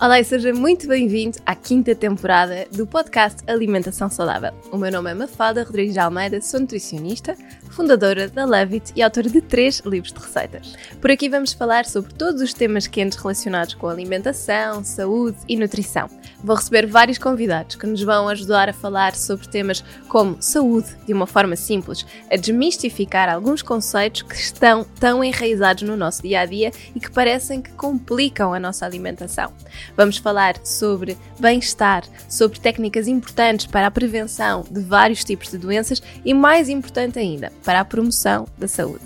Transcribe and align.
Olá 0.00 0.18
e 0.18 0.24
seja 0.24 0.50
muito 0.54 0.88
bem-vindo 0.88 1.36
à 1.44 1.54
quinta 1.54 1.94
temporada 1.94 2.66
do 2.72 2.86
podcast 2.86 3.42
Alimentação 3.46 4.08
Saudável. 4.08 4.50
O 4.72 4.78
meu 4.78 4.90
nome 4.90 5.10
é 5.10 5.14
Mafalda 5.14 5.62
Rodrigues 5.62 5.92
de 5.92 6.00
Almeida, 6.00 6.40
sou 6.40 6.58
nutricionista, 6.58 7.36
fundadora 7.70 8.28
da 8.28 8.44
Levit 8.44 8.92
e 8.94 9.02
autora 9.02 9.28
de 9.28 9.40
três 9.40 9.80
livros 9.80 10.12
de 10.12 10.18
receitas. 10.18 10.74
Por 11.00 11.10
aqui 11.10 11.28
vamos 11.28 11.52
falar 11.52 11.86
sobre 11.86 12.12
todos 12.14 12.42
os 12.42 12.52
temas 12.52 12.86
quentes 12.86 13.16
relacionados 13.16 13.74
com 13.74 13.88
alimentação, 13.88 14.84
saúde 14.84 15.38
e 15.48 15.56
nutrição. 15.56 16.08
Vou 16.42 16.56
receber 16.56 16.86
vários 16.86 17.18
convidados 17.18 17.76
que 17.76 17.86
nos 17.86 18.02
vão 18.02 18.28
ajudar 18.28 18.68
a 18.68 18.72
falar 18.72 19.14
sobre 19.14 19.48
temas 19.48 19.84
como 20.08 20.40
saúde 20.40 20.88
de 21.06 21.12
uma 21.12 21.26
forma 21.26 21.54
simples, 21.54 22.04
a 22.30 22.36
desmistificar 22.36 23.28
alguns 23.28 23.62
conceitos 23.62 24.22
que 24.22 24.34
estão 24.34 24.84
tão 24.98 25.22
enraizados 25.22 25.82
no 25.82 25.96
nosso 25.96 26.22
dia 26.22 26.40
a 26.40 26.46
dia 26.46 26.72
e 26.94 27.00
que 27.00 27.10
parecem 27.10 27.60
que 27.60 27.70
complicam 27.72 28.52
a 28.52 28.60
nossa 28.60 28.84
alimentação. 28.84 29.52
Vamos 29.96 30.16
falar 30.16 30.56
sobre 30.64 31.16
bem-estar, 31.38 32.04
sobre 32.28 32.58
técnicas 32.58 33.06
importantes 33.06 33.66
para 33.66 33.86
a 33.86 33.90
prevenção 33.90 34.64
de 34.70 34.80
vários 34.80 35.22
tipos 35.24 35.50
de 35.50 35.58
doenças 35.58 36.02
e, 36.24 36.32
mais 36.34 36.68
importante 36.68 37.18
ainda, 37.18 37.52
para 37.64 37.80
a 37.80 37.84
promoção 37.84 38.46
da 38.58 38.68
saúde. 38.68 39.04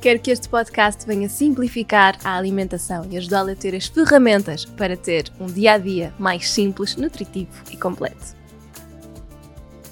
Quero 0.00 0.18
que 0.18 0.30
este 0.30 0.48
podcast 0.48 1.06
venha 1.06 1.28
simplificar 1.28 2.18
a 2.24 2.36
alimentação 2.36 3.06
e 3.10 3.18
ajudá-la 3.18 3.52
a 3.52 3.56
ter 3.56 3.74
as 3.74 3.86
ferramentas 3.86 4.64
para 4.64 4.96
ter 4.96 5.30
um 5.38 5.46
dia 5.46 5.72
a 5.72 5.78
dia 5.78 6.14
mais 6.18 6.50
simples, 6.50 6.96
nutritivo 6.96 7.52
e 7.70 7.76
completo. 7.76 8.40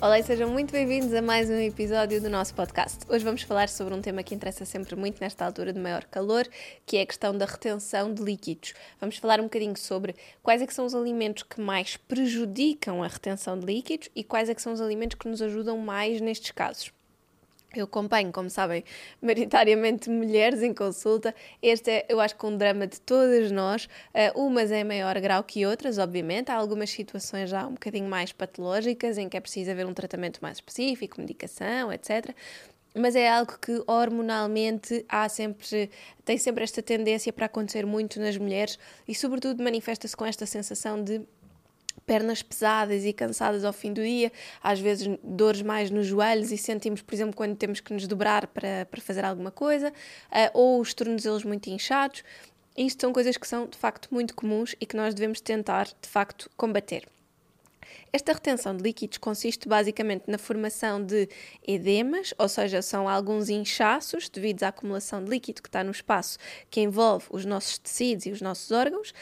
Olá 0.00 0.18
e 0.18 0.22
sejam 0.22 0.48
muito 0.48 0.70
bem-vindos 0.70 1.12
a 1.12 1.20
mais 1.20 1.50
um 1.50 1.58
episódio 1.58 2.22
do 2.22 2.30
nosso 2.30 2.54
podcast. 2.54 3.00
Hoje 3.08 3.24
vamos 3.24 3.42
falar 3.42 3.68
sobre 3.68 3.92
um 3.92 4.00
tema 4.00 4.22
que 4.22 4.32
interessa 4.32 4.64
sempre 4.64 4.94
muito 4.94 5.20
nesta 5.20 5.44
altura 5.44 5.72
de 5.72 5.80
maior 5.80 6.04
calor, 6.04 6.46
que 6.86 6.96
é 6.96 7.02
a 7.02 7.06
questão 7.06 7.36
da 7.36 7.44
retenção 7.44 8.14
de 8.14 8.22
líquidos. 8.22 8.74
Vamos 9.00 9.18
falar 9.18 9.40
um 9.40 9.44
bocadinho 9.44 9.76
sobre 9.76 10.14
quais 10.40 10.62
é 10.62 10.66
são 10.68 10.86
os 10.86 10.94
alimentos 10.94 11.42
que 11.42 11.60
mais 11.60 11.96
prejudicam 11.96 13.02
a 13.02 13.08
retenção 13.08 13.58
de 13.58 13.66
líquidos 13.66 14.08
e 14.14 14.22
quais 14.22 14.48
é 14.48 14.54
são 14.54 14.72
os 14.72 14.80
alimentos 14.80 15.18
que 15.18 15.28
nos 15.28 15.42
ajudam 15.42 15.76
mais 15.76 16.20
nestes 16.20 16.52
casos. 16.52 16.92
Eu 17.74 17.84
acompanho, 17.84 18.32
como 18.32 18.48
sabem, 18.48 18.82
maioritariamente 19.20 20.08
mulheres 20.08 20.62
em 20.62 20.72
consulta. 20.72 21.34
Este 21.62 21.90
é, 21.90 22.06
eu 22.08 22.18
acho 22.18 22.34
que 22.34 22.46
um 22.46 22.56
drama 22.56 22.86
de 22.86 23.00
todas 23.00 23.50
nós. 23.50 23.86
Uh, 24.14 24.40
umas 24.40 24.70
em 24.70 24.84
maior 24.84 25.20
grau 25.20 25.42
que 25.44 25.66
outras, 25.66 25.98
obviamente. 25.98 26.50
Há 26.50 26.54
algumas 26.54 26.90
situações 26.90 27.50
já 27.50 27.66
um 27.66 27.72
bocadinho 27.72 28.08
mais 28.08 28.32
patológicas 28.32 29.18
em 29.18 29.28
que 29.28 29.36
é 29.36 29.40
preciso 29.40 29.70
haver 29.70 29.86
um 29.86 29.92
tratamento 29.92 30.40
mais 30.40 30.56
específico, 30.56 31.20
medicação, 31.20 31.92
etc. 31.92 32.34
Mas 32.94 33.14
é 33.14 33.28
algo 33.28 33.58
que 33.58 33.82
hormonalmente 33.86 35.04
há 35.08 35.28
sempre, 35.28 35.90
tem 36.24 36.38
sempre 36.38 36.64
esta 36.64 36.82
tendência 36.82 37.32
para 37.32 37.46
acontecer 37.46 37.84
muito 37.84 38.18
nas 38.18 38.38
mulheres 38.38 38.78
e, 39.06 39.14
sobretudo, 39.14 39.62
manifesta-se 39.62 40.16
com 40.16 40.24
esta 40.24 40.46
sensação 40.46 41.02
de 41.02 41.20
pernas 42.08 42.42
pesadas 42.42 43.04
e 43.04 43.12
cansadas 43.12 43.64
ao 43.64 43.72
fim 43.72 43.92
do 43.92 44.02
dia, 44.02 44.32
às 44.62 44.80
vezes 44.80 45.06
dores 45.22 45.60
mais 45.60 45.90
nos 45.90 46.06
joelhos 46.06 46.50
e 46.50 46.56
sentimos, 46.56 47.02
por 47.02 47.14
exemplo, 47.14 47.36
quando 47.36 47.54
temos 47.54 47.80
que 47.80 47.92
nos 47.92 48.06
dobrar 48.06 48.46
para, 48.46 48.86
para 48.90 49.00
fazer 49.02 49.26
alguma 49.26 49.50
coisa, 49.50 49.90
uh, 49.90 50.50
ou 50.54 50.80
os 50.80 50.94
tornozelos 50.94 51.44
muito 51.44 51.68
inchados. 51.68 52.24
Isto 52.74 53.02
são 53.02 53.12
coisas 53.12 53.36
que 53.36 53.46
são 53.46 53.66
de 53.66 53.76
facto 53.76 54.08
muito 54.10 54.34
comuns 54.34 54.74
e 54.80 54.86
que 54.86 54.96
nós 54.96 55.12
devemos 55.12 55.38
tentar 55.38 55.84
de 55.84 56.08
facto 56.08 56.50
combater. 56.56 57.06
Esta 58.10 58.32
retenção 58.32 58.74
de 58.74 58.82
líquidos 58.82 59.18
consiste 59.18 59.68
basicamente 59.68 60.24
na 60.26 60.38
formação 60.38 61.02
de 61.04 61.28
edemas, 61.66 62.32
ou 62.38 62.48
seja, 62.48 62.80
são 62.80 63.06
alguns 63.06 63.50
inchaços 63.50 64.30
devido 64.30 64.62
à 64.62 64.68
acumulação 64.68 65.22
de 65.22 65.28
líquido 65.28 65.60
que 65.60 65.68
está 65.68 65.84
no 65.84 65.90
espaço 65.90 66.38
que 66.70 66.80
envolve 66.80 67.26
os 67.30 67.44
nossos 67.44 67.76
tecidos 67.76 68.24
e 68.24 68.30
os 68.30 68.40
nossos 68.40 68.70
órgãos. 68.70 69.12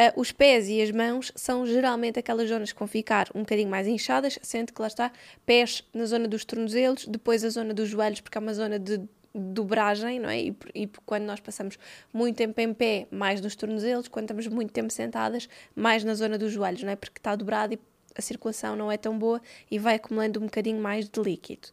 Uh, 0.00 0.18
os 0.18 0.32
pés 0.32 0.66
e 0.66 0.80
as 0.80 0.90
mãos 0.90 1.30
são 1.34 1.66
geralmente 1.66 2.18
aquelas 2.18 2.48
zonas 2.48 2.72
que 2.72 2.78
vão 2.78 2.88
ficar 2.88 3.28
um 3.34 3.40
bocadinho 3.40 3.68
mais 3.68 3.86
inchadas, 3.86 4.38
sendo 4.40 4.72
que 4.72 4.80
lá 4.80 4.88
está 4.88 5.12
pés 5.44 5.84
na 5.92 6.06
zona 6.06 6.26
dos 6.26 6.42
tornozelos, 6.42 7.06
depois 7.06 7.44
a 7.44 7.50
zona 7.50 7.74
dos 7.74 7.90
joelhos, 7.90 8.22
porque 8.22 8.38
é 8.38 8.40
uma 8.40 8.54
zona 8.54 8.78
de 8.78 8.98
dobragem, 9.34 10.18
não 10.18 10.30
é? 10.30 10.40
E, 10.40 10.56
e, 10.74 10.90
quando 11.04 11.24
nós 11.24 11.38
passamos 11.38 11.78
muito 12.14 12.36
tempo 12.36 12.58
em 12.62 12.72
pé, 12.72 13.08
mais 13.10 13.42
nos 13.42 13.54
tornozelos, 13.54 14.08
quando 14.08 14.24
estamos 14.24 14.46
muito 14.46 14.72
tempo 14.72 14.90
sentadas, 14.90 15.46
mais 15.76 16.02
na 16.02 16.14
zona 16.14 16.38
dos 16.38 16.50
joelhos, 16.50 16.82
não 16.82 16.90
é? 16.90 16.96
Porque 16.96 17.18
está 17.18 17.36
dobrado 17.36 17.74
e 17.74 17.78
a 18.16 18.22
circulação 18.22 18.74
não 18.74 18.90
é 18.90 18.96
tão 18.96 19.18
boa 19.18 19.42
e 19.70 19.78
vai 19.78 19.96
acumulando 19.96 20.40
um 20.40 20.44
bocadinho 20.44 20.80
mais 20.80 21.10
de 21.10 21.20
líquido. 21.20 21.68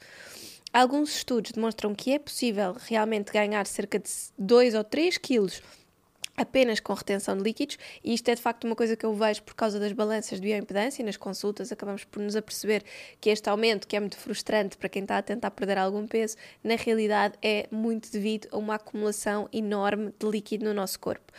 Alguns 0.74 1.16
estudos 1.16 1.52
demonstram 1.52 1.96
que 1.96 2.12
é 2.12 2.20
possível 2.20 2.76
realmente 2.78 3.32
ganhar 3.32 3.66
cerca 3.66 3.98
de 3.98 4.10
2 4.38 4.76
ou 4.76 4.84
3 4.84 5.18
quilos 5.18 5.62
apenas 6.38 6.80
com 6.80 6.94
retenção 6.94 7.36
de 7.36 7.44
líquidos, 7.44 7.78
e 8.04 8.14
isto 8.14 8.30
é 8.30 8.36
de 8.36 8.42
facto 8.42 8.66
uma 8.66 8.76
coisa 8.76 8.96
que 8.96 9.06
eu 9.06 9.14
vejo 9.14 9.42
por 9.42 9.56
causa 9.56 9.80
das 9.80 9.92
balanças 9.92 10.40
de 10.40 10.48
bioimpedância, 10.48 11.04
nas 11.04 11.18
consultas 11.18 11.72
acabamos 11.72 12.04
por 12.04 12.22
nos 12.22 12.36
aperceber 12.36 12.84
que 13.20 13.32
este 13.32 13.50
aumento, 13.50 13.88
que 13.88 13.96
é 13.96 14.00
muito 14.00 14.18
frustrante 14.18 14.78
para 14.78 14.88
quem 14.88 15.02
está 15.02 15.18
a 15.18 15.22
tentar 15.24 15.50
perder 15.52 15.80
algum 15.80 16.06
peso, 16.06 16.38
na 16.64 16.76
realidade 16.76 17.34
é 17.42 17.68
muito 17.72 18.12
devido 18.12 18.48
a 18.52 18.58
uma 18.58 18.76
acumulação 18.76 19.50
enorme 19.52 20.14
de 20.18 20.28
líquido 20.28 20.64
no 20.64 20.74
nosso 20.74 21.00
corpo. 21.00 21.34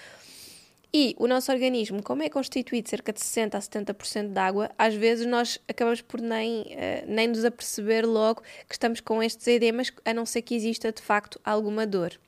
E 0.93 1.15
o 1.19 1.27
nosso 1.27 1.53
organismo, 1.53 2.03
como 2.03 2.23
é 2.23 2.31
constituído 2.31 2.89
cerca 2.89 3.13
de 3.13 3.21
60% 3.21 3.55
a 3.55 3.59
70% 3.59 4.33
de 4.33 4.39
água, 4.41 4.71
às 4.79 4.95
vezes 4.95 5.27
nós 5.27 5.61
acabamos 5.69 6.01
por 6.01 6.19
nem, 6.21 6.63
uh, 6.63 6.67
nem 7.07 7.29
nos 7.29 7.45
aperceber 7.45 8.09
logo 8.09 8.43
que 8.67 8.75
estamos 8.75 9.01
com 9.01 9.23
estes 9.23 9.47
edemas, 9.47 9.93
a 10.03 10.15
não 10.15 10.25
ser 10.25 10.41
que 10.41 10.55
exista 10.55 10.91
de 10.91 11.03
facto 11.03 11.39
alguma 11.45 11.87
dor. 11.87 12.19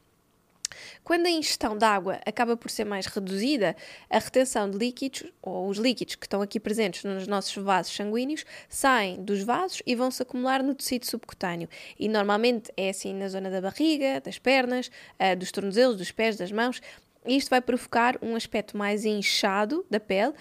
Quando 1.03 1.27
a 1.27 1.31
ingestão 1.31 1.77
de 1.77 1.85
água 1.85 2.21
acaba 2.25 2.57
por 2.57 2.71
ser 2.71 2.85
mais 2.85 3.07
reduzida, 3.07 3.77
a 4.09 4.19
retenção 4.19 4.71
de 4.71 4.79
líquidos, 4.79 5.25
ou 5.43 5.69
os 5.69 5.79
líquidos 5.79 6.15
que 6.15 6.27
estão 6.27 6.43
aqui 6.43 6.61
presentes 6.61 7.05
nos 7.05 7.27
nossos 7.27 7.63
vasos 7.63 7.95
sanguíneos, 7.95 8.45
saem 8.69 9.23
dos 9.23 9.43
vasos 9.43 9.83
e 9.87 9.95
vão 9.95 10.11
se 10.11 10.23
acumular 10.23 10.63
no 10.63 10.75
tecido 10.75 11.07
subcutâneo. 11.07 11.69
E 11.99 12.09
normalmente 12.09 12.73
é 12.77 12.91
assim 12.91 13.15
na 13.15 13.29
zona 13.29 13.51
da 13.51 13.61
barriga, 13.61 14.21
das 14.21 14.39
pernas, 14.39 14.91
uh, 15.19 15.37
dos 15.37 15.51
tornozelos, 15.51 15.97
dos 15.97 16.11
pés, 16.11 16.37
das 16.37 16.53
mãos. 16.53 16.81
Isto 17.27 17.51
vai 17.51 17.61
provocar 17.61 18.17
um 18.23 18.35
aspecto 18.35 18.79
mais 18.79 19.05
inchado 19.05 19.85
da 19.91 20.01
pele 20.01 20.31
uh, 20.31 20.35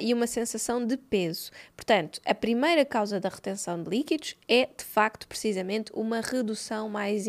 e 0.00 0.12
uma 0.12 0.26
sensação 0.26 0.84
de 0.84 0.96
peso. 0.96 1.52
Portanto, 1.76 2.20
a 2.26 2.34
primeira 2.34 2.84
causa 2.84 3.20
da 3.20 3.28
retenção 3.28 3.80
de 3.80 3.88
líquidos 3.88 4.36
é, 4.48 4.66
de 4.66 4.84
facto, 4.84 5.28
precisamente 5.28 5.92
uma 5.94 6.20
redução 6.20 6.88
mais 6.88 7.26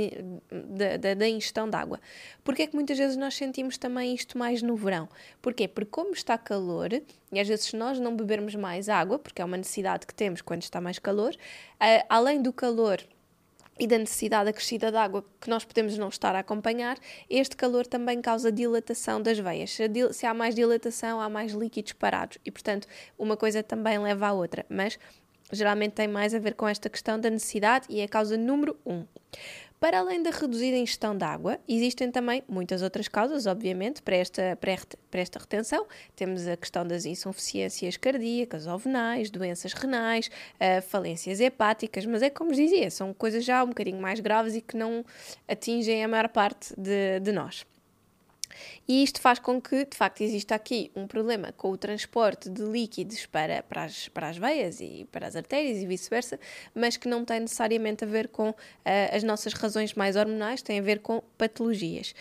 da, 0.97 1.13
da, 1.13 1.29
ingestão 1.29 1.69
de 1.69 1.77
água. 1.77 1.99
Porquê 2.43 2.63
é 2.63 2.67
que 2.67 2.73
muitas 2.73 2.97
vezes 2.97 3.15
nós 3.15 3.35
sentimos 3.35 3.77
também 3.77 4.15
isto 4.15 4.39
mais 4.39 4.63
no 4.63 4.75
verão? 4.75 5.07
Porquê? 5.39 5.67
Porque 5.67 5.91
como 5.91 6.11
está 6.11 6.35
calor, 6.35 6.89
e 7.31 7.39
às 7.39 7.47
vezes 7.47 7.73
nós 7.73 7.99
não 7.99 8.15
bebermos 8.15 8.55
mais 8.55 8.89
água, 8.89 9.19
porque 9.19 9.39
é 9.39 9.45
uma 9.45 9.57
necessidade 9.57 10.07
que 10.07 10.15
temos 10.15 10.41
quando 10.41 10.63
está 10.63 10.81
mais 10.81 10.97
calor, 10.97 11.35
uh, 11.35 12.05
além 12.09 12.41
do 12.41 12.51
calor 12.51 12.99
e 13.79 13.87
da 13.87 13.97
necessidade 13.97 14.49
acrescida 14.49 14.91
de 14.91 14.97
água 14.97 15.25
que 15.39 15.49
nós 15.49 15.65
podemos 15.65 15.97
não 15.97 16.09
estar 16.09 16.35
a 16.35 16.39
acompanhar, 16.39 16.97
este 17.29 17.55
calor 17.55 17.85
também 17.85 18.21
causa 18.21 18.51
dilatação 18.51 19.21
das 19.21 19.37
veias. 19.37 19.77
Se 20.11 20.25
há 20.25 20.33
mais 20.33 20.55
dilatação, 20.55 21.19
há 21.19 21.29
mais 21.29 21.51
líquidos 21.51 21.93
parados 21.93 22.37
e, 22.45 22.51
portanto, 22.51 22.87
uma 23.17 23.35
coisa 23.35 23.61
também 23.61 23.99
leva 23.99 24.27
à 24.27 24.33
outra. 24.33 24.65
Mas 24.69 24.97
geralmente 25.51 25.93
tem 25.93 26.07
mais 26.07 26.33
a 26.33 26.39
ver 26.39 26.55
com 26.55 26.67
esta 26.67 26.89
questão 26.89 27.19
da 27.19 27.29
necessidade 27.29 27.85
e 27.89 27.99
é 27.99 28.05
a 28.05 28.09
causa 28.09 28.37
número 28.37 28.77
um. 28.85 29.05
Para 29.85 29.99
além 29.99 30.23
da 30.23 30.31
reduzida 30.31 30.75
ingestão 30.77 31.15
de 31.15 31.23
água, 31.23 31.59
existem 31.67 32.09
também 32.09 32.41
muitas 32.47 32.81
outras 32.81 33.07
causas, 33.07 33.45
obviamente, 33.45 34.01
para 34.01 34.15
esta, 34.15 34.57
para 34.59 35.21
esta 35.21 35.37
retenção. 35.37 35.85
Temos 36.15 36.47
a 36.47 36.57
questão 36.57 36.83
das 36.87 37.05
insuficiências 37.05 37.95
cardíacas 37.95 38.65
ou 38.65 38.79
venais, 38.79 39.29
doenças 39.29 39.73
renais, 39.73 40.31
uh, 40.55 40.81
falências 40.81 41.39
hepáticas, 41.39 42.03
mas 42.07 42.23
é 42.23 42.31
como 42.31 42.51
dizia, 42.51 42.89
são 42.89 43.13
coisas 43.13 43.45
já 43.45 43.63
um 43.63 43.67
bocadinho 43.67 44.01
mais 44.01 44.19
graves 44.19 44.55
e 44.55 44.61
que 44.61 44.75
não 44.75 45.05
atingem 45.47 46.03
a 46.03 46.07
maior 46.07 46.29
parte 46.29 46.73
de, 46.75 47.19
de 47.19 47.31
nós. 47.31 47.63
E 48.87 49.03
isto 49.03 49.19
faz 49.19 49.39
com 49.39 49.61
que, 49.61 49.85
de 49.85 49.95
facto, 49.95 50.21
exista 50.21 50.55
aqui 50.55 50.91
um 50.95 51.07
problema 51.07 51.51
com 51.51 51.71
o 51.71 51.77
transporte 51.77 52.49
de 52.49 52.61
líquidos 52.63 53.25
para, 53.25 53.63
para, 53.63 53.83
as, 53.83 54.07
para 54.07 54.29
as 54.29 54.37
veias 54.37 54.79
e 54.79 55.07
para 55.11 55.27
as 55.27 55.35
artérias 55.35 55.77
e 55.77 55.85
vice-versa, 55.85 56.39
mas 56.73 56.97
que 56.97 57.07
não 57.07 57.25
tem 57.25 57.39
necessariamente 57.39 58.03
a 58.03 58.07
ver 58.07 58.27
com 58.27 58.49
uh, 58.49 58.55
as 59.11 59.23
nossas 59.23 59.53
razões 59.53 59.93
mais 59.93 60.15
hormonais, 60.15 60.61
tem 60.61 60.79
a 60.79 60.81
ver 60.81 60.99
com 60.99 61.21
patologias. 61.37 62.13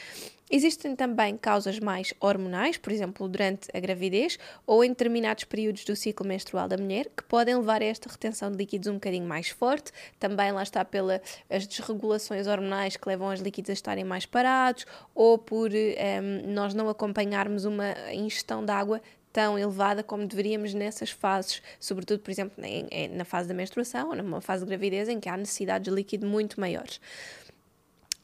Existem 0.56 0.95
também 0.95 1.37
causas 1.37 1.81
mais 1.81 2.15
hormonais, 2.21 2.77
por 2.77 2.93
exemplo, 2.93 3.29
durante 3.29 3.69
a 3.77 3.81
gravidez 3.81 4.39
ou 4.65 4.85
em 4.85 4.91
determinados 4.91 5.43
períodos 5.43 5.85
do 5.85 5.97
ciclo 5.97 6.25
menstrual 6.25 6.69
da 6.69 6.77
mulher, 6.77 7.06
que 7.06 7.25
podem 7.25 7.56
levar 7.56 7.83
a 7.83 7.85
esta 7.85 8.09
retenção 8.09 8.53
de 8.53 8.59
líquidos 8.59 8.87
um 8.87 8.95
bocadinho 8.95 9.27
mais 9.27 9.49
forte. 9.49 9.91
Também 10.17 10.53
lá 10.53 10.62
está 10.62 10.85
pelas 10.85 11.21
desregulações 11.51 12.47
hormonais 12.47 12.97
que 12.97 13.09
levam 13.09 13.33
os 13.33 13.41
líquidos 13.41 13.71
a 13.71 13.73
estarem 13.73 14.05
mais 14.05 14.27
parados 14.27 14.87
ou 15.12 15.37
por 15.39 15.73
um, 15.73 15.75
ehm, 15.75 16.47
nós 16.47 16.73
não 16.73 16.89
acompanharmos 16.89 17.65
uma 17.65 17.93
ingestão 18.12 18.65
de 18.65 18.71
água 18.71 19.03
tão 19.33 19.59
elevada 19.59 20.05
como 20.05 20.25
deveríamos 20.25 20.73
nessas 20.73 21.11
fases, 21.11 21.61
sobretudo, 21.81 22.21
por 22.21 22.31
exemplo, 22.31 22.62
na 23.11 23.25
fase 23.25 23.49
da 23.49 23.55
menstruação 23.55 24.11
ou 24.11 24.15
numa 24.15 24.41
fase 24.41 24.62
de 24.62 24.69
gravidez 24.69 25.09
em 25.09 25.19
que 25.19 25.29
há 25.29 25.37
necessidades 25.37 25.91
de 25.91 25.93
líquido 25.93 26.25
muito 26.25 26.61
maiores. 26.61 27.01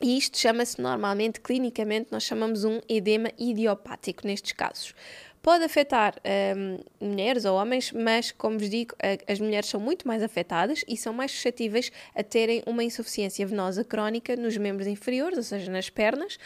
E 0.01 0.17
isto 0.17 0.39
chama-se 0.39 0.81
normalmente, 0.81 1.41
clinicamente, 1.41 2.09
nós 2.11 2.23
chamamos 2.23 2.65
um 2.65 2.81
edema 2.89 3.31
idiopático 3.39 4.27
nestes 4.27 4.53
casos. 4.53 4.95
Pode 5.43 5.65
afetar 5.65 6.15
um, 6.57 7.09
mulheres 7.09 7.45
ou 7.47 7.57
homens, 7.57 7.93
mas, 7.93 8.31
como 8.31 8.59
vos 8.59 8.69
digo, 8.69 8.95
as 9.27 9.41
mulheres 9.41 9.69
são 9.69 9.81
muito 9.81 10.07
mais 10.07 10.23
afetadas 10.23 10.85
e 10.87 10.97
são 10.97 11.15
mais 11.15 11.33
suscetíveis 11.33 11.91
a 12.15 12.23
terem 12.23 12.63
uma 12.67 12.85
insuficiência 12.85 13.47
venosa 13.47 13.83
crónica 13.83 14.37
nos 14.37 14.57
membros 14.57 14.87
inferiores, 14.87 15.39
ou 15.39 15.45
seja, 15.45 15.71
nas 15.71 15.89
pernas 15.89 16.39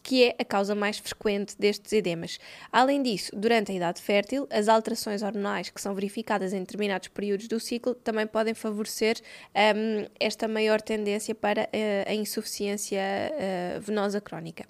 que 0.00 0.24
é 0.24 0.36
a 0.38 0.44
causa 0.44 0.74
mais 0.74 0.98
frequente 0.98 1.56
destes 1.58 1.92
edemas. 1.92 2.38
Além 2.72 3.02
disso, 3.02 3.30
durante 3.34 3.72
a 3.72 3.74
idade 3.74 4.00
fértil, 4.00 4.46
as 4.50 4.68
alterações 4.68 5.22
hormonais 5.22 5.70
que 5.70 5.80
são 5.80 5.94
verificadas 5.94 6.52
em 6.52 6.60
determinados 6.60 7.08
períodos 7.08 7.48
do 7.48 7.60
ciclo 7.60 7.94
também 7.94 8.26
podem 8.26 8.54
favorecer 8.54 9.16
um, 9.54 10.06
esta 10.18 10.48
maior 10.48 10.80
tendência 10.80 11.34
para 11.34 11.62
uh, 11.62 12.10
a 12.10 12.14
insuficiência 12.14 13.00
uh, 13.00 13.80
venosa 13.80 14.20
crónica. 14.20 14.64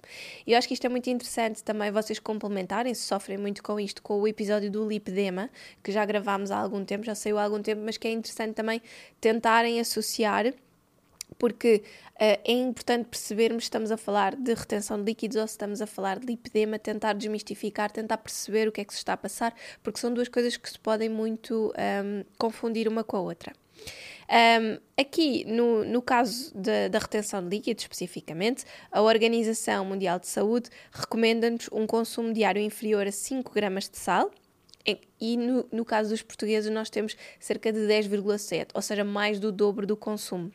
Eu 0.45 0.57
acho 0.57 0.67
que 0.67 0.73
isto 0.73 0.85
é 0.85 0.89
muito 0.89 1.09
interessante 1.09 1.63
também 1.63 1.91
vocês 1.91 2.19
complementarem, 2.19 2.93
se 2.93 3.03
sofrem 3.03 3.37
muito 3.37 3.63
com 3.63 3.79
isto, 3.79 4.01
com 4.01 4.19
o 4.19 4.27
episódio 4.27 4.69
do 4.69 4.87
lipedema, 4.87 5.49
que 5.83 5.91
já 5.91 6.05
gravámos 6.05 6.51
há 6.51 6.57
algum 6.57 6.83
tempo, 6.83 7.05
já 7.05 7.15
saiu 7.15 7.37
há 7.37 7.43
algum 7.43 7.61
tempo, 7.61 7.81
mas 7.85 7.97
que 7.97 8.07
é 8.07 8.11
interessante 8.11 8.53
também 8.53 8.81
tentarem 9.19 9.79
associar 9.79 10.53
porque 11.41 11.81
uh, 12.17 12.39
é 12.45 12.51
importante 12.51 13.07
percebermos 13.07 13.63
se 13.63 13.65
estamos 13.65 13.91
a 13.91 13.97
falar 13.97 14.35
de 14.35 14.53
retenção 14.53 14.99
de 14.99 15.05
líquidos 15.05 15.37
ou 15.37 15.47
se 15.47 15.53
estamos 15.53 15.81
a 15.81 15.87
falar 15.87 16.19
de 16.19 16.27
lipedema, 16.27 16.77
tentar 16.77 17.13
desmistificar, 17.13 17.89
tentar 17.89 18.17
perceber 18.17 18.67
o 18.67 18.71
que 18.71 18.79
é 18.79 18.85
que 18.85 18.93
se 18.93 18.99
está 18.99 19.13
a 19.13 19.17
passar, 19.17 19.51
porque 19.81 19.99
são 19.99 20.13
duas 20.13 20.27
coisas 20.27 20.55
que 20.55 20.69
se 20.69 20.77
podem 20.77 21.09
muito 21.09 21.73
um, 21.75 21.81
ehm, 21.81 22.25
confundir 22.37 22.87
uma 22.87 23.03
com 23.03 23.17
a 23.17 23.21
outra. 23.21 23.53
Um, 24.29 24.35
ehm, 24.35 24.79
aqui, 24.95 25.43
no, 25.45 25.83
no 25.83 25.99
caso 25.99 26.53
da 26.53 26.99
retenção 26.99 27.41
de 27.41 27.49
líquidos, 27.49 27.85
especificamente, 27.85 28.63
a 28.91 29.01
Organização 29.01 29.83
Mundial 29.83 30.19
de 30.19 30.27
Saúde 30.27 30.69
recomenda-nos 30.91 31.69
um 31.71 31.87
consumo 31.87 32.31
diário 32.31 32.61
inferior 32.61 33.07
a 33.07 33.11
5 33.11 33.51
gramas 33.51 33.89
de 33.89 33.97
sal, 33.97 34.29
e 35.19 35.37
no, 35.37 35.65
no 35.71 35.83
caso 35.83 36.09
dos 36.09 36.21
portugueses, 36.21 36.71
nós 36.71 36.91
temos 36.91 37.17
cerca 37.39 37.73
de 37.73 37.79
10,7, 37.79 38.67
ou 38.75 38.81
seja, 38.83 39.03
mais 39.03 39.39
do 39.39 39.51
dobro 39.51 39.87
do 39.87 39.97
consumo. 39.97 40.51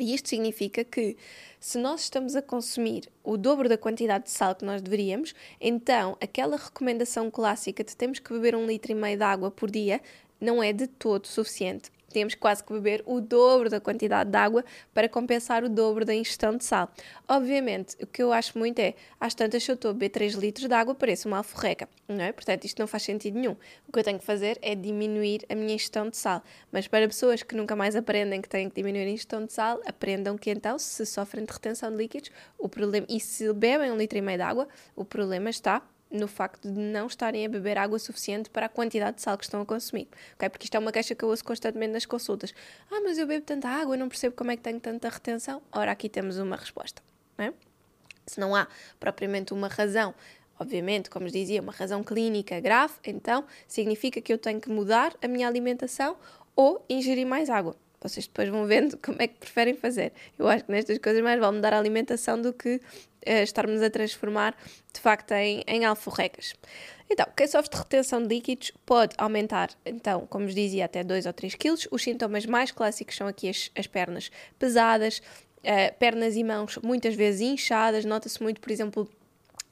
E 0.00 0.14
isto 0.14 0.28
significa 0.28 0.84
que, 0.84 1.16
se 1.58 1.78
nós 1.78 2.02
estamos 2.02 2.36
a 2.36 2.42
consumir 2.42 3.08
o 3.24 3.36
dobro 3.36 3.68
da 3.68 3.76
quantidade 3.76 4.24
de 4.24 4.30
sal 4.30 4.54
que 4.54 4.64
nós 4.64 4.80
deveríamos, 4.80 5.34
então 5.60 6.16
aquela 6.20 6.56
recomendação 6.56 7.30
clássica 7.30 7.82
de 7.82 7.96
temos 7.96 8.18
que 8.18 8.32
beber 8.32 8.54
um 8.54 8.66
litro 8.66 8.92
e 8.92 8.94
meio 8.94 9.16
de 9.16 9.24
água 9.24 9.50
por 9.50 9.70
dia 9.70 10.00
não 10.40 10.62
é 10.62 10.72
de 10.72 10.86
todo 10.86 11.26
suficiente 11.26 11.90
temos 12.12 12.34
quase 12.34 12.62
que 12.62 12.72
beber 12.72 13.02
o 13.06 13.20
dobro 13.20 13.68
da 13.68 13.80
quantidade 13.80 14.30
de 14.30 14.36
água 14.36 14.64
para 14.92 15.08
compensar 15.08 15.64
o 15.64 15.68
dobro 15.68 16.04
da 16.04 16.14
ingestão 16.14 16.56
de 16.56 16.64
sal. 16.64 16.90
Obviamente, 17.28 17.96
o 18.02 18.06
que 18.06 18.22
eu 18.22 18.32
acho 18.32 18.58
muito 18.58 18.78
é, 18.78 18.94
às 19.20 19.34
tantas, 19.34 19.62
se 19.62 19.70
eu 19.70 19.74
estou 19.74 19.90
a 19.90 19.94
beber 19.94 20.10
3 20.10 20.34
litros 20.34 20.68
de 20.68 20.74
água, 20.74 20.94
parece 20.94 21.26
uma 21.26 21.38
alforreca, 21.38 21.88
não 22.08 22.24
é? 22.24 22.32
Portanto, 22.32 22.64
isto 22.64 22.78
não 22.78 22.86
faz 22.86 23.02
sentido 23.02 23.38
nenhum. 23.38 23.56
O 23.86 23.92
que 23.92 23.98
eu 23.98 24.04
tenho 24.04 24.18
que 24.18 24.24
fazer 24.24 24.58
é 24.62 24.74
diminuir 24.74 25.44
a 25.48 25.54
minha 25.54 25.74
ingestão 25.74 26.08
de 26.08 26.16
sal. 26.16 26.42
Mas 26.72 26.88
para 26.88 27.06
pessoas 27.06 27.42
que 27.42 27.54
nunca 27.54 27.76
mais 27.76 27.94
aprendem 27.94 28.40
que 28.40 28.48
têm 28.48 28.68
que 28.68 28.76
diminuir 28.76 29.04
a 29.04 29.10
ingestão 29.10 29.44
de 29.44 29.52
sal, 29.52 29.80
aprendam 29.86 30.36
que 30.36 30.50
então, 30.50 30.78
se 30.78 31.04
sofrem 31.06 31.44
de 31.44 31.52
retenção 31.52 31.90
de 31.90 31.96
líquidos, 31.96 32.30
o 32.58 32.68
problema, 32.68 33.06
e 33.08 33.20
se 33.20 33.52
bebem 33.52 33.92
um 33.92 33.96
litro 33.96 34.18
e 34.18 34.22
meio 34.22 34.38
de 34.38 34.44
água, 34.44 34.68
o 34.96 35.04
problema 35.04 35.50
está 35.50 35.82
no 36.10 36.26
facto 36.26 36.70
de 36.70 36.78
não 36.78 37.06
estarem 37.06 37.44
a 37.44 37.48
beber 37.48 37.78
água 37.78 37.98
suficiente 37.98 38.48
para 38.50 38.66
a 38.66 38.68
quantidade 38.68 39.16
de 39.16 39.22
sal 39.22 39.36
que 39.36 39.44
estão 39.44 39.60
a 39.60 39.66
consumir. 39.66 40.08
Okay? 40.34 40.48
Porque 40.48 40.64
isto 40.64 40.74
é 40.74 40.78
uma 40.78 40.92
queixa 40.92 41.14
que 41.14 41.24
eu 41.24 41.28
ouço 41.28 41.44
constantemente 41.44 41.92
nas 41.92 42.06
consultas. 42.06 42.54
Ah, 42.90 43.00
mas 43.02 43.18
eu 43.18 43.26
bebo 43.26 43.44
tanta 43.44 43.68
água, 43.68 43.96
não 43.96 44.08
percebo 44.08 44.34
como 44.34 44.50
é 44.50 44.56
que 44.56 44.62
tenho 44.62 44.80
tanta 44.80 45.08
retenção. 45.08 45.62
Ora, 45.72 45.92
aqui 45.92 46.08
temos 46.08 46.38
uma 46.38 46.56
resposta. 46.56 47.02
Não 47.36 47.46
é? 47.46 47.52
Se 48.26 48.40
não 48.40 48.54
há 48.54 48.68
propriamente 48.98 49.52
uma 49.52 49.68
razão, 49.68 50.14
obviamente, 50.58 51.10
como 51.10 51.30
dizia, 51.30 51.62
uma 51.62 51.72
razão 51.72 52.02
clínica 52.02 52.60
grave, 52.60 52.94
então 53.04 53.44
significa 53.66 54.20
que 54.20 54.32
eu 54.32 54.38
tenho 54.38 54.60
que 54.60 54.68
mudar 54.68 55.14
a 55.22 55.28
minha 55.28 55.46
alimentação 55.46 56.16
ou 56.54 56.84
ingerir 56.88 57.26
mais 57.26 57.48
água. 57.48 57.76
Vocês 58.00 58.26
depois 58.26 58.48
vão 58.48 58.66
vendo 58.66 58.96
como 59.02 59.20
é 59.20 59.26
que 59.26 59.34
preferem 59.34 59.74
fazer. 59.74 60.12
Eu 60.38 60.48
acho 60.48 60.64
que 60.64 60.70
nestas 60.70 60.98
coisas 60.98 61.22
mais 61.22 61.38
vale 61.40 61.56
mudar 61.56 61.72
a 61.72 61.78
alimentação 61.78 62.40
do 62.40 62.52
que 62.52 62.76
uh, 62.76 62.80
estarmos 63.42 63.82
a 63.82 63.90
transformar 63.90 64.56
de 64.92 65.00
facto 65.00 65.32
em, 65.32 65.62
em 65.66 65.84
alforrecas. 65.84 66.54
Então, 67.10 67.26
quem 67.36 67.46
sofre 67.46 67.70
de 67.70 67.76
retenção 67.78 68.22
de 68.22 68.28
líquidos 68.28 68.72
pode 68.84 69.14
aumentar, 69.16 69.70
então, 69.84 70.26
como 70.26 70.44
vos 70.44 70.54
dizia, 70.54 70.84
até 70.84 71.02
2 71.02 71.24
ou 71.26 71.32
3 71.32 71.54
quilos. 71.54 71.88
Os 71.90 72.02
sintomas 72.02 72.44
mais 72.44 72.70
clássicos 72.70 73.16
são 73.16 73.26
aqui 73.26 73.48
as, 73.48 73.70
as 73.74 73.86
pernas 73.86 74.30
pesadas, 74.58 75.22
uh, 75.58 75.98
pernas 75.98 76.36
e 76.36 76.44
mãos 76.44 76.78
muitas 76.82 77.14
vezes 77.14 77.40
inchadas. 77.40 78.04
Nota-se 78.04 78.42
muito, 78.42 78.60
por 78.60 78.70
exemplo, 78.70 79.08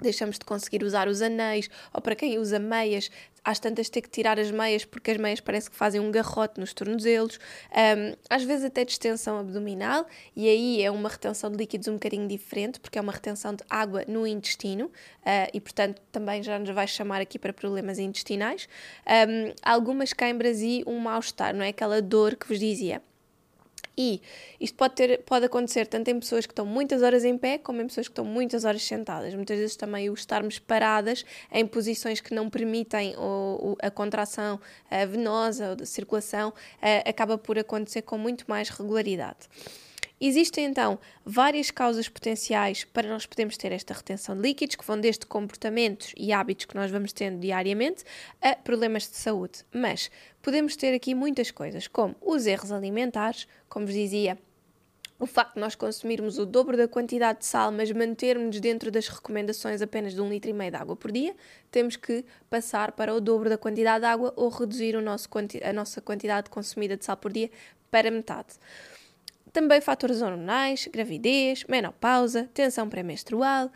deixamos 0.00 0.38
de 0.38 0.44
conseguir 0.44 0.82
usar 0.82 1.08
os 1.08 1.22
anéis, 1.22 1.68
ou 1.92 2.00
para 2.00 2.14
quem 2.14 2.38
usa 2.38 2.58
meias, 2.58 3.10
às 3.44 3.60
tantas 3.60 3.88
ter 3.88 4.00
que 4.00 4.10
tirar 4.10 4.40
as 4.40 4.50
meias 4.50 4.84
porque 4.84 5.12
as 5.12 5.16
meias 5.16 5.40
parece 5.40 5.70
que 5.70 5.76
fazem 5.76 6.00
um 6.00 6.10
garrote 6.10 6.58
nos 6.58 6.74
tornozelos, 6.74 7.38
um, 7.70 8.16
às 8.28 8.42
vezes 8.42 8.64
até 8.64 8.84
distensão 8.84 9.38
abdominal, 9.38 10.06
e 10.34 10.48
aí 10.48 10.82
é 10.82 10.90
uma 10.90 11.08
retenção 11.08 11.50
de 11.50 11.56
líquidos 11.56 11.86
um 11.86 11.94
bocadinho 11.94 12.26
diferente, 12.26 12.80
porque 12.80 12.98
é 12.98 13.02
uma 13.02 13.12
retenção 13.12 13.54
de 13.54 13.62
água 13.70 14.04
no 14.08 14.26
intestino, 14.26 14.86
uh, 14.86 15.50
e 15.54 15.60
portanto 15.60 16.02
também 16.10 16.42
já 16.42 16.58
nos 16.58 16.70
vai 16.70 16.88
chamar 16.88 17.20
aqui 17.20 17.38
para 17.38 17.52
problemas 17.52 17.98
intestinais. 17.98 18.68
Um, 19.06 19.54
algumas 19.62 20.12
câimbras 20.12 20.60
e 20.60 20.82
um 20.86 20.98
mal-estar, 20.98 21.54
não 21.54 21.64
é? 21.64 21.68
Aquela 21.68 22.02
dor 22.02 22.34
que 22.34 22.48
vos 22.48 22.58
dizia. 22.58 23.00
E 23.98 24.20
isto 24.60 24.76
pode, 24.76 24.94
ter, 24.94 25.22
pode 25.22 25.46
acontecer 25.46 25.86
tanto 25.86 26.10
em 26.10 26.20
pessoas 26.20 26.44
que 26.44 26.52
estão 26.52 26.66
muitas 26.66 27.02
horas 27.02 27.24
em 27.24 27.38
pé, 27.38 27.56
como 27.56 27.80
em 27.80 27.86
pessoas 27.86 28.06
que 28.06 28.12
estão 28.12 28.26
muitas 28.26 28.64
horas 28.64 28.82
sentadas. 28.82 29.34
Muitas 29.34 29.58
vezes 29.58 29.74
também 29.74 30.10
o 30.10 30.14
estarmos 30.14 30.58
paradas 30.58 31.24
em 31.50 31.66
posições 31.66 32.20
que 32.20 32.34
não 32.34 32.50
permitem 32.50 33.16
o, 33.16 33.72
o, 33.72 33.76
a 33.80 33.90
contração 33.90 34.60
a 34.90 35.06
venosa 35.06 35.70
ou 35.70 35.76
da 35.76 35.86
circulação 35.86 36.52
a, 36.80 37.08
acaba 37.08 37.38
por 37.38 37.58
acontecer 37.58 38.02
com 38.02 38.18
muito 38.18 38.44
mais 38.46 38.68
regularidade. 38.68 39.48
Existem 40.18 40.64
então 40.64 40.98
várias 41.24 41.70
causas 41.70 42.08
potenciais 42.08 42.84
para 42.84 43.06
nós 43.06 43.26
podermos 43.26 43.58
ter 43.58 43.70
esta 43.70 43.92
retenção 43.92 44.34
de 44.34 44.40
líquidos, 44.40 44.74
que 44.74 44.86
vão 44.86 44.98
desde 44.98 45.26
comportamentos 45.26 46.14
e 46.16 46.32
hábitos 46.32 46.64
que 46.64 46.74
nós 46.74 46.90
vamos 46.90 47.12
tendo 47.12 47.38
diariamente 47.38 48.02
a 48.40 48.56
problemas 48.56 49.02
de 49.02 49.16
saúde. 49.16 49.62
Mas 49.70 50.10
podemos 50.40 50.74
ter 50.74 50.94
aqui 50.94 51.14
muitas 51.14 51.50
coisas, 51.50 51.86
como 51.86 52.16
os 52.22 52.46
erros 52.46 52.72
alimentares, 52.72 53.46
como 53.68 53.84
vos 53.84 53.94
dizia, 53.94 54.38
o 55.18 55.26
facto 55.26 55.54
de 55.54 55.60
nós 55.60 55.74
consumirmos 55.74 56.38
o 56.38 56.46
dobro 56.46 56.76
da 56.78 56.88
quantidade 56.88 57.40
de 57.40 57.46
sal, 57.46 57.70
mas 57.70 57.90
mantermos 57.90 58.58
dentro 58.58 58.90
das 58.90 59.08
recomendações 59.08 59.82
apenas 59.82 60.14
de 60.14 60.20
um 60.20 60.28
litro 60.28 60.50
e 60.50 60.52
meio 60.54 60.70
de 60.70 60.76
água 60.76 60.96
por 60.96 61.12
dia, 61.12 61.34
temos 61.70 61.96
que 61.96 62.24
passar 62.48 62.92
para 62.92 63.14
o 63.14 63.20
dobro 63.20 63.48
da 63.48 63.56
quantidade 63.58 64.00
de 64.00 64.06
água 64.06 64.32
ou 64.36 64.48
reduzir 64.48 64.98
nosso, 65.02 65.28
a 65.62 65.72
nossa 65.74 66.00
quantidade 66.00 66.48
consumida 66.48 66.96
de 66.96 67.04
sal 67.04 67.16
por 67.16 67.32
dia 67.32 67.50
para 67.90 68.10
metade. 68.10 68.56
Também 69.56 69.80
fatores 69.80 70.20
hormonais, 70.20 70.86
gravidez, 70.92 71.64
menopausa, 71.64 72.46
tensão 72.52 72.90
pré-menstrual, 72.90 73.70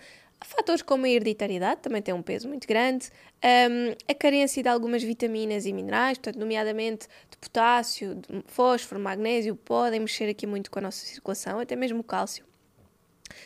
fatores 0.44 0.82
como 0.82 1.06
a 1.06 1.08
hereditariedade 1.08 1.80
também 1.80 2.02
têm 2.02 2.12
um 2.12 2.20
peso 2.20 2.48
muito 2.48 2.68
grande, 2.68 3.08
um, 3.42 3.94
a 4.06 4.14
carência 4.14 4.62
de 4.62 4.68
algumas 4.68 5.02
vitaminas 5.02 5.64
e 5.64 5.72
minerais, 5.72 6.18
portanto, 6.18 6.38
nomeadamente 6.38 7.08
de 7.30 7.38
potássio, 7.38 8.16
de 8.16 8.44
fósforo, 8.44 9.00
magnésio, 9.00 9.56
podem 9.56 10.00
mexer 10.00 10.28
aqui 10.28 10.46
muito 10.46 10.70
com 10.70 10.80
a 10.80 10.82
nossa 10.82 11.02
circulação, 11.06 11.58
até 11.58 11.74
mesmo 11.74 12.00
o 12.00 12.04
cálcio. 12.04 12.44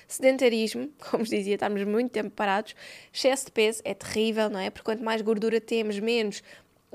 Sedentarismo, 0.09 0.89
como 1.09 1.23
dizia, 1.23 1.55
estamos 1.55 1.85
muito 1.85 2.11
tempo 2.11 2.31
parados. 2.31 2.75
Excesso 3.13 3.47
de 3.47 3.53
peso 3.53 3.81
é 3.85 3.95
terrível, 3.95 4.51
não 4.51 4.59
é? 4.59 4.71
Porque 4.71 4.85
quanto 4.85 5.05
mais 5.05 5.23
gordura 5.23 5.61
temos, 5.61 6.01
menos 6.01 6.43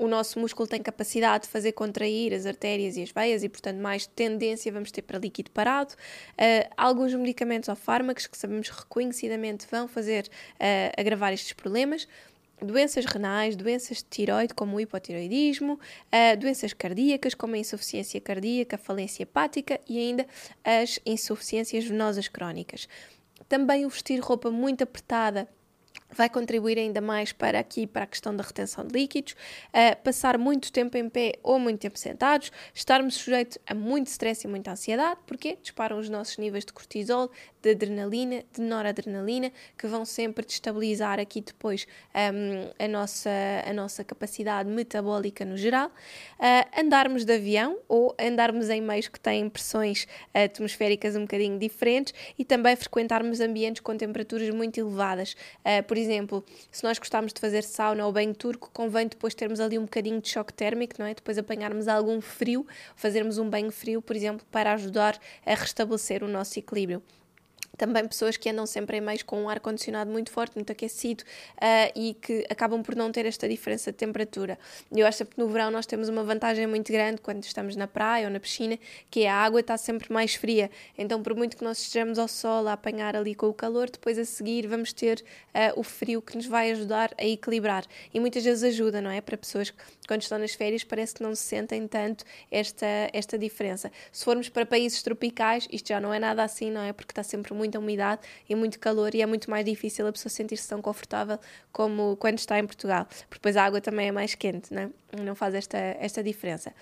o 0.00 0.08
nosso 0.08 0.40
músculo 0.40 0.66
tem 0.66 0.82
capacidade 0.82 1.44
de 1.44 1.50
fazer 1.50 1.72
contrair 1.72 2.32
as 2.32 2.46
artérias 2.46 2.96
e 2.96 3.02
as 3.02 3.10
veias 3.10 3.44
e, 3.44 3.50
portanto, 3.50 3.76
mais 3.76 4.06
tendência 4.06 4.72
vamos 4.72 4.90
ter 4.90 5.02
para 5.02 5.18
líquido 5.18 5.50
parado. 5.50 5.92
Uh, 6.32 6.72
alguns 6.74 7.12
medicamentos 7.12 7.68
ou 7.68 7.76
fármacos 7.76 8.26
que 8.26 8.36
sabemos 8.36 8.70
reconhecidamente 8.70 9.66
vão 9.70 9.86
fazer 9.86 10.24
uh, 10.24 10.98
agravar 10.98 11.34
estes 11.34 11.52
problemas. 11.52 12.08
Doenças 12.62 13.04
renais, 13.04 13.54
doenças 13.56 13.98
de 13.98 14.04
tiroide, 14.04 14.54
como 14.54 14.76
o 14.76 14.80
hipotiroidismo, 14.80 15.74
uh, 15.74 16.36
doenças 16.38 16.72
cardíacas, 16.72 17.34
como 17.34 17.54
a 17.54 17.58
insuficiência 17.58 18.18
cardíaca, 18.22 18.76
a 18.76 18.78
falência 18.78 19.24
hepática 19.24 19.78
e 19.86 19.98
ainda 19.98 20.26
as 20.64 20.98
insuficiências 21.04 21.84
venosas 21.84 22.26
crónicas. 22.26 22.88
Também 23.50 23.84
o 23.84 23.90
vestir 23.90 24.18
roupa 24.20 24.50
muito 24.50 24.82
apertada 24.82 25.46
vai 26.12 26.28
contribuir 26.28 26.78
ainda 26.78 27.00
mais 27.00 27.32
para 27.32 27.58
aqui 27.58 27.86
para 27.86 28.04
a 28.04 28.06
questão 28.06 28.34
da 28.34 28.42
retenção 28.42 28.86
de 28.86 28.92
líquidos, 28.92 29.32
uh, 29.32 29.96
passar 30.02 30.38
muito 30.38 30.72
tempo 30.72 30.96
em 30.96 31.08
pé 31.08 31.34
ou 31.42 31.58
muito 31.58 31.80
tempo 31.80 31.98
sentados, 31.98 32.50
estarmos 32.74 33.14
sujeitos 33.14 33.58
a 33.66 33.74
muito 33.74 34.08
stress 34.08 34.46
e 34.46 34.48
muita 34.48 34.72
ansiedade, 34.72 35.20
porque 35.26 35.58
disparam 35.62 35.98
os 35.98 36.08
nossos 36.08 36.38
níveis 36.38 36.64
de 36.64 36.72
cortisol, 36.72 37.30
de 37.62 37.70
adrenalina, 37.70 38.42
de 38.52 38.60
noradrenalina, 38.62 39.52
que 39.76 39.86
vão 39.86 40.04
sempre 40.04 40.44
destabilizar 40.44 41.20
aqui 41.20 41.40
depois 41.40 41.86
um, 42.14 42.84
a, 42.84 42.88
nossa, 42.88 43.30
a 43.66 43.72
nossa 43.72 44.02
capacidade 44.02 44.68
metabólica 44.68 45.44
no 45.44 45.56
geral. 45.56 45.88
Uh, 46.38 46.80
andarmos 46.80 47.24
de 47.24 47.34
avião 47.34 47.78
ou 47.88 48.14
andarmos 48.18 48.70
em 48.70 48.80
meios 48.80 49.08
que 49.08 49.20
têm 49.20 49.48
pressões 49.48 50.06
atmosféricas 50.32 51.16
um 51.16 51.22
bocadinho 51.22 51.58
diferentes 51.58 52.14
e 52.38 52.44
também 52.44 52.74
frequentarmos 52.76 53.40
ambientes 53.40 53.80
com 53.80 53.96
temperaturas 53.96 54.48
muito 54.50 54.78
elevadas. 54.78 55.34
Uh, 55.60 55.82
por 55.86 55.98
exemplo, 56.00 56.44
se 56.70 56.82
nós 56.82 56.98
gostarmos 56.98 57.32
de 57.32 57.40
fazer 57.40 57.62
sauna 57.62 58.04
ou 58.06 58.12
banho 58.12 58.34
turco, 58.34 58.70
convém 58.72 59.06
depois 59.06 59.34
termos 59.34 59.60
ali 59.60 59.78
um 59.78 59.82
bocadinho 59.82 60.20
de 60.20 60.28
choque 60.28 60.52
térmico, 60.52 60.94
não 60.98 61.06
é? 61.06 61.14
Depois 61.14 61.38
apanharmos 61.38 61.86
algum 61.86 62.20
frio, 62.20 62.66
fazermos 62.96 63.38
um 63.38 63.48
banho 63.48 63.70
frio, 63.70 64.02
por 64.02 64.16
exemplo, 64.16 64.44
para 64.50 64.72
ajudar 64.72 65.18
a 65.44 65.54
restabelecer 65.54 66.24
o 66.24 66.28
nosso 66.28 66.58
equilíbrio 66.58 67.02
também 67.80 68.06
pessoas 68.06 68.36
que 68.36 68.46
andam 68.50 68.66
sempre 68.66 68.98
em 68.98 69.00
meios 69.00 69.22
com 69.22 69.42
um 69.42 69.48
ar-condicionado 69.48 70.10
muito 70.10 70.30
forte, 70.30 70.54
muito 70.54 70.70
aquecido 70.70 71.24
uh, 71.54 71.98
e 71.98 72.12
que 72.12 72.46
acabam 72.50 72.82
por 72.82 72.94
não 72.94 73.10
ter 73.10 73.24
esta 73.24 73.48
diferença 73.48 73.90
de 73.90 73.96
temperatura. 73.96 74.58
Eu 74.94 75.06
acho 75.06 75.24
que 75.24 75.38
no 75.38 75.48
verão 75.48 75.70
nós 75.70 75.86
temos 75.86 76.10
uma 76.10 76.22
vantagem 76.22 76.66
muito 76.66 76.92
grande 76.92 77.22
quando 77.22 77.42
estamos 77.42 77.74
na 77.76 77.86
praia 77.86 78.26
ou 78.26 78.30
na 78.30 78.38
piscina, 78.38 78.78
que 79.10 79.22
é 79.22 79.30
a 79.30 79.34
água 79.34 79.60
está 79.60 79.78
sempre 79.78 80.12
mais 80.12 80.34
fria. 80.34 80.70
Então, 80.98 81.22
por 81.22 81.34
muito 81.34 81.56
que 81.56 81.64
nós 81.64 81.78
estejamos 81.78 82.18
ao 82.18 82.28
sol 82.28 82.68
a 82.68 82.74
apanhar 82.74 83.16
ali 83.16 83.34
com 83.34 83.46
o 83.46 83.54
calor, 83.54 83.88
depois 83.88 84.18
a 84.18 84.26
seguir 84.26 84.66
vamos 84.66 84.92
ter 84.92 85.24
uh, 85.54 85.80
o 85.80 85.82
frio 85.82 86.20
que 86.20 86.36
nos 86.36 86.44
vai 86.44 86.70
ajudar 86.72 87.14
a 87.18 87.24
equilibrar. 87.24 87.86
E 88.12 88.20
muitas 88.20 88.44
vezes 88.44 88.62
ajuda, 88.62 89.00
não 89.00 89.10
é? 89.10 89.22
Para 89.22 89.38
pessoas 89.38 89.70
que 89.70 89.82
quando 90.06 90.20
estão 90.20 90.38
nas 90.38 90.52
férias 90.52 90.84
parece 90.84 91.14
que 91.14 91.22
não 91.22 91.34
se 91.34 91.44
sentem 91.44 91.88
tanto 91.88 92.26
esta, 92.50 93.08
esta 93.10 93.38
diferença. 93.38 93.90
Se 94.12 94.22
formos 94.22 94.50
para 94.50 94.66
países 94.66 95.02
tropicais, 95.02 95.66
isto 95.72 95.88
já 95.88 95.98
não 95.98 96.12
é 96.12 96.18
nada 96.18 96.44
assim, 96.44 96.70
não 96.70 96.82
é? 96.82 96.92
Porque 96.92 97.12
está 97.12 97.22
sempre 97.22 97.54
muita 97.70 97.78
umidade 97.78 98.22
e 98.48 98.54
muito 98.54 98.78
calor 98.78 99.14
e 99.14 99.22
é 99.22 99.26
muito 99.26 99.48
mais 99.48 99.64
difícil 99.64 100.06
a 100.06 100.12
pessoa 100.12 100.30
sentir-se 100.30 100.68
tão 100.68 100.82
confortável 100.82 101.38
como 101.72 102.16
quando 102.16 102.38
está 102.38 102.58
em 102.58 102.66
Portugal, 102.66 103.04
porque 103.06 103.34
depois 103.34 103.56
a 103.56 103.64
água 103.64 103.80
também 103.80 104.08
é 104.08 104.12
mais 104.12 104.34
quente, 104.34 104.74
não, 104.74 104.82
é? 104.82 104.90
não 105.22 105.34
faz 105.34 105.54
esta, 105.54 105.78
esta 105.78 106.22
diferença. 106.22 106.74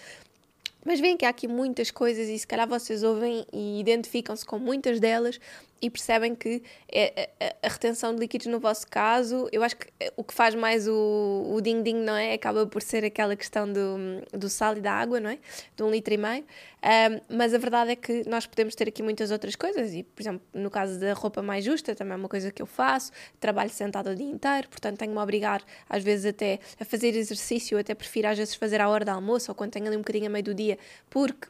Mas 0.84 1.00
veem 1.00 1.16
que 1.16 1.26
há 1.26 1.28
aqui 1.28 1.46
muitas 1.46 1.90
coisas 1.90 2.28
e 2.28 2.38
se 2.38 2.46
calhar 2.46 2.66
vocês 2.66 3.02
ouvem 3.02 3.44
e 3.52 3.80
identificam-se 3.80 4.46
com 4.46 4.58
muitas 4.58 4.98
delas 4.98 5.38
e 5.80 5.90
percebem 5.90 6.34
que 6.34 6.62
é, 6.90 7.30
a, 7.40 7.66
a, 7.66 7.70
retenção 7.70 8.14
de 8.14 8.20
líquidos 8.20 8.46
no 8.46 8.58
vosso 8.58 8.86
caso, 8.86 9.48
eu 9.52 9.62
acho 9.62 9.76
que 9.76 9.86
o 10.16 10.24
que 10.24 10.34
faz 10.34 10.54
mais 10.54 10.86
o, 10.88 11.58
ding-ding, 11.62 11.96
não 11.96 12.14
é? 12.14 12.34
Acaba 12.34 12.66
por 12.66 12.82
ser 12.82 13.04
aquela 13.04 13.36
questão 13.36 13.70
do, 13.70 14.22
do 14.32 14.48
sal 14.48 14.76
e 14.76 14.80
da 14.80 14.92
água, 14.92 15.20
não 15.20 15.30
é? 15.30 15.38
De 15.76 15.82
um 15.82 15.90
litro 15.90 16.14
e 16.14 16.16
meio. 16.16 16.44
Um, 16.80 17.36
mas 17.36 17.52
a 17.54 17.58
verdade 17.58 17.90
é 17.92 17.96
que 17.96 18.28
nós 18.28 18.46
podemos 18.46 18.74
ter 18.74 18.88
aqui 18.88 19.02
muitas 19.02 19.30
outras 19.30 19.56
coisas 19.56 19.92
e, 19.92 20.02
por 20.02 20.22
exemplo, 20.22 20.40
no 20.54 20.70
caso 20.70 20.98
da 20.98 21.12
roupa 21.12 21.42
mais 21.42 21.64
justa, 21.64 21.94
também 21.94 22.14
é 22.14 22.16
uma 22.16 22.28
coisa 22.28 22.52
que 22.52 22.62
eu 22.62 22.66
faço, 22.66 23.10
trabalho 23.40 23.70
sentado 23.70 24.10
o 24.10 24.14
dia 24.14 24.26
inteiro, 24.26 24.68
portanto 24.68 24.98
tenho-me 24.98 25.18
a 25.18 25.22
obrigar 25.22 25.62
às 25.88 26.02
vezes 26.04 26.26
até 26.26 26.60
a 26.78 26.84
fazer 26.84 27.16
exercício, 27.16 27.78
até 27.78 27.94
prefiro 27.94 28.28
às 28.28 28.38
vezes 28.38 28.54
fazer 28.54 28.80
à 28.80 28.88
hora 28.88 29.04
do 29.04 29.10
almoço 29.10 29.50
ou 29.50 29.54
quando 29.54 29.72
tenho 29.72 29.86
ali 29.86 29.96
um 29.96 30.00
bocadinho 30.00 30.26
a 30.26 30.30
meio 30.30 30.44
do 30.44 30.54
dia, 30.54 30.78
porque 31.10 31.48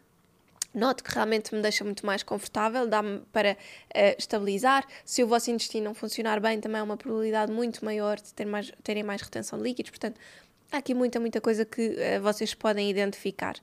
Noto 0.78 1.02
que 1.02 1.12
realmente 1.12 1.52
me 1.52 1.60
deixa 1.60 1.82
muito 1.82 2.06
mais 2.06 2.22
confortável, 2.22 2.86
dá-me 2.86 3.20
para 3.32 3.52
uh, 3.52 4.14
estabilizar. 4.16 4.86
Se 5.04 5.24
o 5.24 5.26
vosso 5.26 5.50
intestino 5.50 5.86
não 5.86 5.94
funcionar 5.94 6.38
bem, 6.38 6.60
também 6.60 6.78
é 6.80 6.82
uma 6.82 6.96
probabilidade 6.96 7.50
muito 7.50 7.84
maior 7.84 8.16
de 8.20 8.32
ter 8.32 8.44
mais, 8.44 8.70
terem 8.84 9.02
mais 9.02 9.20
retenção 9.20 9.58
de 9.58 9.64
líquidos. 9.64 9.90
Portanto, 9.90 10.20
há 10.70 10.76
aqui 10.76 10.94
muita, 10.94 11.18
muita 11.18 11.40
coisa 11.40 11.64
que 11.64 11.88
uh, 11.90 12.22
vocês 12.22 12.54
podem 12.54 12.88
identificar. 12.88 13.56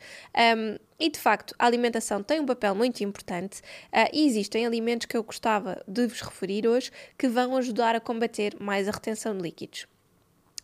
Um, 0.57 0.77
e 0.99 1.09
de 1.09 1.17
facto, 1.17 1.55
a 1.57 1.65
alimentação 1.65 2.21
tem 2.21 2.41
um 2.41 2.45
papel 2.45 2.75
muito 2.75 3.01
importante 3.01 3.61
uh, 3.93 4.09
e 4.11 4.25
existem 4.25 4.65
alimentos 4.65 5.05
que 5.05 5.15
eu 5.15 5.23
gostava 5.23 5.81
de 5.87 6.07
vos 6.07 6.19
referir 6.19 6.67
hoje 6.67 6.91
que 7.17 7.29
vão 7.29 7.55
ajudar 7.55 7.95
a 7.95 8.01
combater 8.01 8.57
mais 8.59 8.89
a 8.89 8.91
retenção 8.91 9.37
de 9.37 9.41
líquidos. 9.41 9.87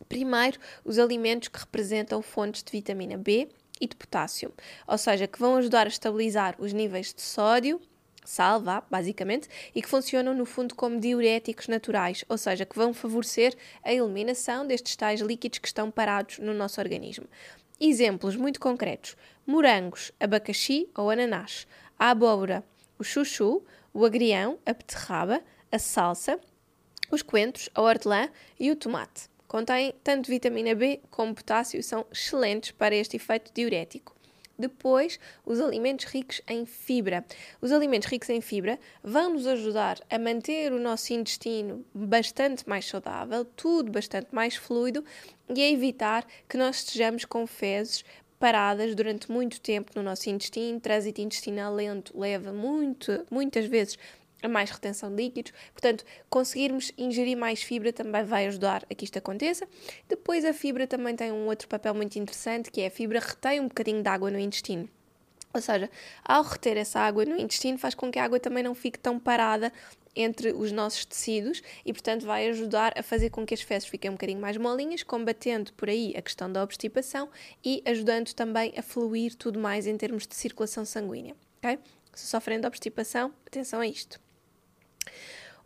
Primeiro, 0.10 0.60
os 0.84 1.00
alimentos 1.00 1.48
que 1.48 1.60
representam 1.60 2.22
fontes 2.22 2.62
de 2.62 2.72
vitamina 2.74 3.18
B 3.18 3.48
e 3.82 3.88
de 3.88 3.96
potássio, 3.96 4.54
ou 4.88 4.98
seja, 4.98 5.28
que 5.28 5.40
vão 5.40 5.58
ajudar 5.58 5.88
a 5.88 5.90
estabilizar 5.90 6.56
os 6.60 6.72
níveis 6.72 7.12
de 7.14 7.22
sódio, 7.22 7.82
sal, 8.24 8.62
vá, 8.62 8.84
basicamente, 8.90 9.50
e 9.74 9.82
que 9.82 9.90
funcionam 9.90 10.34
no 10.36 10.46
fundo 10.46 10.76
como 10.76 11.00
diuréticos 11.00 11.68
naturais, 11.68 12.24
ou 12.30 12.38
seja, 12.38 12.66
que 12.66 12.76
vão 12.76 12.94
favorecer 12.94 13.56
a 13.84 13.92
eliminação 13.92 14.66
destes 14.66 14.96
tais 14.96 15.20
líquidos 15.20 15.60
que 15.60 15.68
estão 15.68 15.90
parados 15.90 16.38
no 16.38 16.54
nosso 16.54 16.80
organismo. 16.80 17.26
Exemplos 17.80 18.36
muito 18.36 18.60
concretos: 18.60 19.18
morangos, 19.46 20.12
abacaxi 20.20 20.88
ou 20.96 21.10
ananás, 21.10 21.68
a 21.98 22.12
abóbora, 22.12 22.64
o 23.00 23.04
chuchu, 23.04 23.66
o 23.94 24.06
agrião, 24.06 24.60
a 24.66 24.74
beterraba, 24.74 25.42
a 25.72 25.80
salsa, 25.80 26.40
os 27.10 27.22
coentros, 27.22 27.70
a 27.74 27.82
hortelã 27.82 28.30
e 28.60 28.70
o 28.70 28.76
tomate. 28.76 29.30
Contém 29.52 29.94
tanto 30.02 30.30
vitamina 30.30 30.74
B 30.74 31.02
como 31.12 31.36
potássio 31.36 31.78
e 31.78 31.84
são 31.84 32.06
excelentes 32.10 32.72
para 32.72 32.96
este 32.96 33.18
efeito 33.18 33.52
diurético. 33.54 34.16
Depois, 34.58 35.20
os 35.46 35.60
alimentos 35.60 36.06
ricos 36.06 36.42
em 36.48 36.66
fibra. 36.66 37.26
Os 37.60 37.70
alimentos 37.74 38.08
ricos 38.08 38.30
em 38.30 38.40
fibra 38.40 38.80
vão 39.04 39.34
nos 39.34 39.46
ajudar 39.46 40.00
a 40.10 40.18
manter 40.18 40.72
o 40.72 40.80
nosso 40.80 41.12
intestino 41.12 41.86
bastante 41.94 42.64
mais 42.70 42.86
saudável, 42.86 43.44
tudo 43.44 43.92
bastante 43.92 44.34
mais 44.34 44.56
fluido 44.56 45.04
e 45.54 45.62
a 45.62 45.70
evitar 45.70 46.26
que 46.48 46.56
nós 46.56 46.78
estejamos 46.78 47.26
com 47.26 47.46
fezes 47.46 48.06
paradas 48.40 48.96
durante 48.96 49.30
muito 49.30 49.60
tempo 49.60 49.92
no 49.98 50.02
nosso 50.02 50.30
intestino. 50.30 50.80
Trânsito 50.80 51.20
intestinal 51.20 51.76
lento 51.76 52.18
leva 52.18 52.54
muito, 52.54 53.26
muitas 53.30 53.66
vezes 53.66 53.98
a 54.42 54.48
mais 54.48 54.70
retenção 54.70 55.10
de 55.10 55.24
líquidos. 55.24 55.54
Portanto, 55.74 56.04
conseguirmos 56.30 56.92
ingerir 56.98 57.38
mais 57.38 57.62
fibra 57.62 57.94
também 57.94 58.24
vai 58.24 58.48
ajudar 58.48 58.86
a 58.90 58.96
que 58.96 59.06
isto 59.06 59.18
aconteça. 59.18 59.68
Depois, 60.08 60.46
a 60.46 60.54
fibra 60.54 60.88
também 60.88 61.16
tem 61.16 61.32
um 61.32 61.48
outro 61.48 61.68
papel 61.68 61.94
muito 61.94 62.18
interessante, 62.18 62.72
que 62.72 62.82
é 62.82 62.88
a 62.88 62.92
fibra 62.92 63.20
retém 63.20 63.60
um 63.60 63.68
bocadinho 63.68 64.02
de 64.02 64.10
água 64.10 64.32
no 64.32 64.40
intestino. 64.40 64.90
Ou 65.54 65.62
seja, 65.62 65.90
ao 66.24 66.44
reter 66.44 66.78
essa 66.78 67.00
água 67.00 67.26
no 67.26 67.36
intestino, 67.36 67.78
faz 67.78 67.94
com 67.94 68.10
que 68.10 68.18
a 68.18 68.24
água 68.24 68.40
também 68.40 68.64
não 68.64 68.74
fique 68.74 68.98
tão 68.98 69.20
parada 69.20 69.72
entre 70.16 70.52
os 70.52 70.72
nossos 70.72 71.06
tecidos 71.06 71.62
e, 71.86 71.92
portanto, 71.94 72.26
vai 72.26 72.48
ajudar 72.50 72.94
a 72.98 73.04
fazer 73.04 73.30
com 73.30 73.46
que 73.46 73.54
as 73.54 73.62
fezes 73.62 73.88
fiquem 73.88 74.10
um 74.10 74.14
bocadinho 74.14 74.40
mais 74.40 74.58
molinhas, 74.58 75.04
combatendo 75.04 75.74
por 75.74 75.90
aí 75.90 76.14
a 76.18 76.22
questão 76.22 76.52
da 76.52 76.64
obstipação 76.64 77.30
e 77.64 77.82
ajudando 77.86 78.34
também 78.34 78.74
a 78.78 78.82
fluir 78.82 79.36
tudo 79.36 79.60
mais 79.60 79.88
em 79.88 79.98
termos 79.98 80.26
de 80.26 80.36
circulação 80.36 80.86
sanguínea. 80.86 81.36
Okay? 81.60 81.80
Se 82.14 82.28
sofrem 82.28 82.60
de 82.60 82.68
obstipação, 82.68 83.34
atenção 83.46 83.80
a 83.80 83.88
isto. 83.88 84.20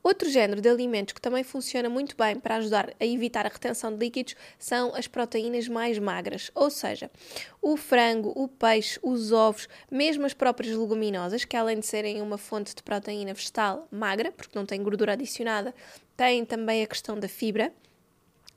Outro 0.05 0.29
género 0.29 0.61
de 0.61 0.69
alimentos 0.69 1.15
que 1.15 1.19
também 1.19 1.43
funciona 1.43 1.89
muito 1.89 2.15
bem 2.15 2.35
para 2.35 2.57
ajudar 2.57 2.93
a 2.99 3.03
evitar 3.03 3.47
a 3.47 3.49
retenção 3.49 3.91
de 3.91 3.97
líquidos 3.97 4.35
são 4.59 4.93
as 4.93 5.07
proteínas 5.07 5.67
mais 5.67 5.97
magras, 5.97 6.51
ou 6.53 6.69
seja, 6.69 7.09
o 7.59 7.75
frango, 7.75 8.31
o 8.35 8.47
peixe, 8.47 8.99
os 9.01 9.31
ovos, 9.31 9.67
mesmo 9.89 10.23
as 10.23 10.33
próprias 10.35 10.77
leguminosas, 10.77 11.43
que 11.43 11.57
além 11.57 11.79
de 11.79 11.87
serem 11.87 12.21
uma 12.21 12.37
fonte 12.37 12.75
de 12.75 12.83
proteína 12.83 13.33
vegetal 13.33 13.87
magra, 13.91 14.31
porque 14.31 14.55
não 14.55 14.63
tem 14.63 14.83
gordura 14.83 15.13
adicionada, 15.13 15.73
têm 16.15 16.45
também 16.45 16.83
a 16.83 16.87
questão 16.87 17.19
da 17.19 17.27
fibra. 17.27 17.73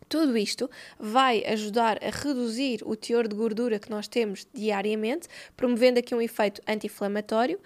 Tudo 0.06 0.36
isto 0.36 0.68
vai 0.98 1.42
ajudar 1.46 1.98
a 2.04 2.10
reduzir 2.10 2.82
o 2.84 2.94
teor 2.94 3.26
de 3.26 3.34
gordura 3.34 3.78
que 3.78 3.90
nós 3.90 4.06
temos 4.06 4.46
diariamente, 4.52 5.26
promovendo 5.56 5.98
aqui 5.98 6.14
um 6.14 6.20
efeito 6.20 6.60
anti-inflamatório 6.68 7.58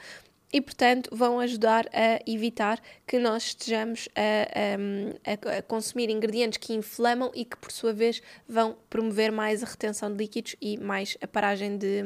e, 0.52 0.61
portanto, 0.61 1.09
vão 1.12 1.40
ajudar 1.40 1.88
a 1.92 2.21
evitar 2.26 2.80
que 3.06 3.18
nós 3.18 3.44
estejamos 3.44 4.09
a, 4.14 5.52
a, 5.54 5.59
a, 5.59 5.62
consumir 5.62 6.11
ingredientes 6.11 6.59
que 6.59 6.75
inflamam 6.75 7.30
e 7.35 7.44
que, 7.44 7.56
por 7.56 7.73
sua 7.73 7.92
vez, 7.92 8.21
vão 8.47 8.76
promover 8.90 9.32
mais 9.32 9.62
a 9.62 9.66
retenção 9.66 10.11
de 10.11 10.18
líquidos 10.18 10.54
e 10.61 10.76
mais 10.76 11.16
a 11.23 11.26
paragem 11.26 11.78
de, 11.78 12.02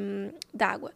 de 0.55 0.65
água. 0.65 0.93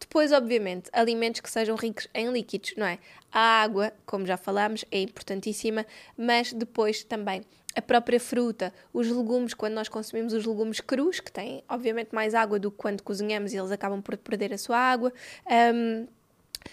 Depois, 0.00 0.32
obviamente, 0.32 0.88
alimentos 0.92 1.40
que 1.40 1.50
sejam 1.50 1.76
ricos 1.76 2.08
em 2.14 2.30
líquidos, 2.30 2.74
não 2.76 2.86
é? 2.86 2.98
A 3.30 3.62
água, 3.62 3.92
como 4.06 4.26
já 4.26 4.36
falámos, 4.36 4.84
é 4.90 5.00
importantíssima, 5.00 5.86
mas 6.16 6.52
depois 6.52 7.04
também 7.04 7.42
a 7.76 7.82
própria 7.82 8.20
fruta, 8.20 8.72
os 8.92 9.08
legumes, 9.08 9.52
quando 9.52 9.74
nós 9.74 9.88
consumimos 9.88 10.32
os 10.32 10.46
legumes 10.46 10.80
crus, 10.80 11.20
que 11.20 11.32
têm, 11.32 11.62
obviamente, 11.68 12.14
mais 12.14 12.34
água 12.34 12.58
do 12.58 12.70
que 12.70 12.76
quando 12.76 13.02
cozinhamos 13.02 13.52
e 13.52 13.56
eles 13.56 13.72
acabam 13.72 14.00
por 14.00 14.16
perder 14.16 14.52
a 14.52 14.58
sua 14.58 14.78
água. 14.78 15.12
Um, 15.74 16.06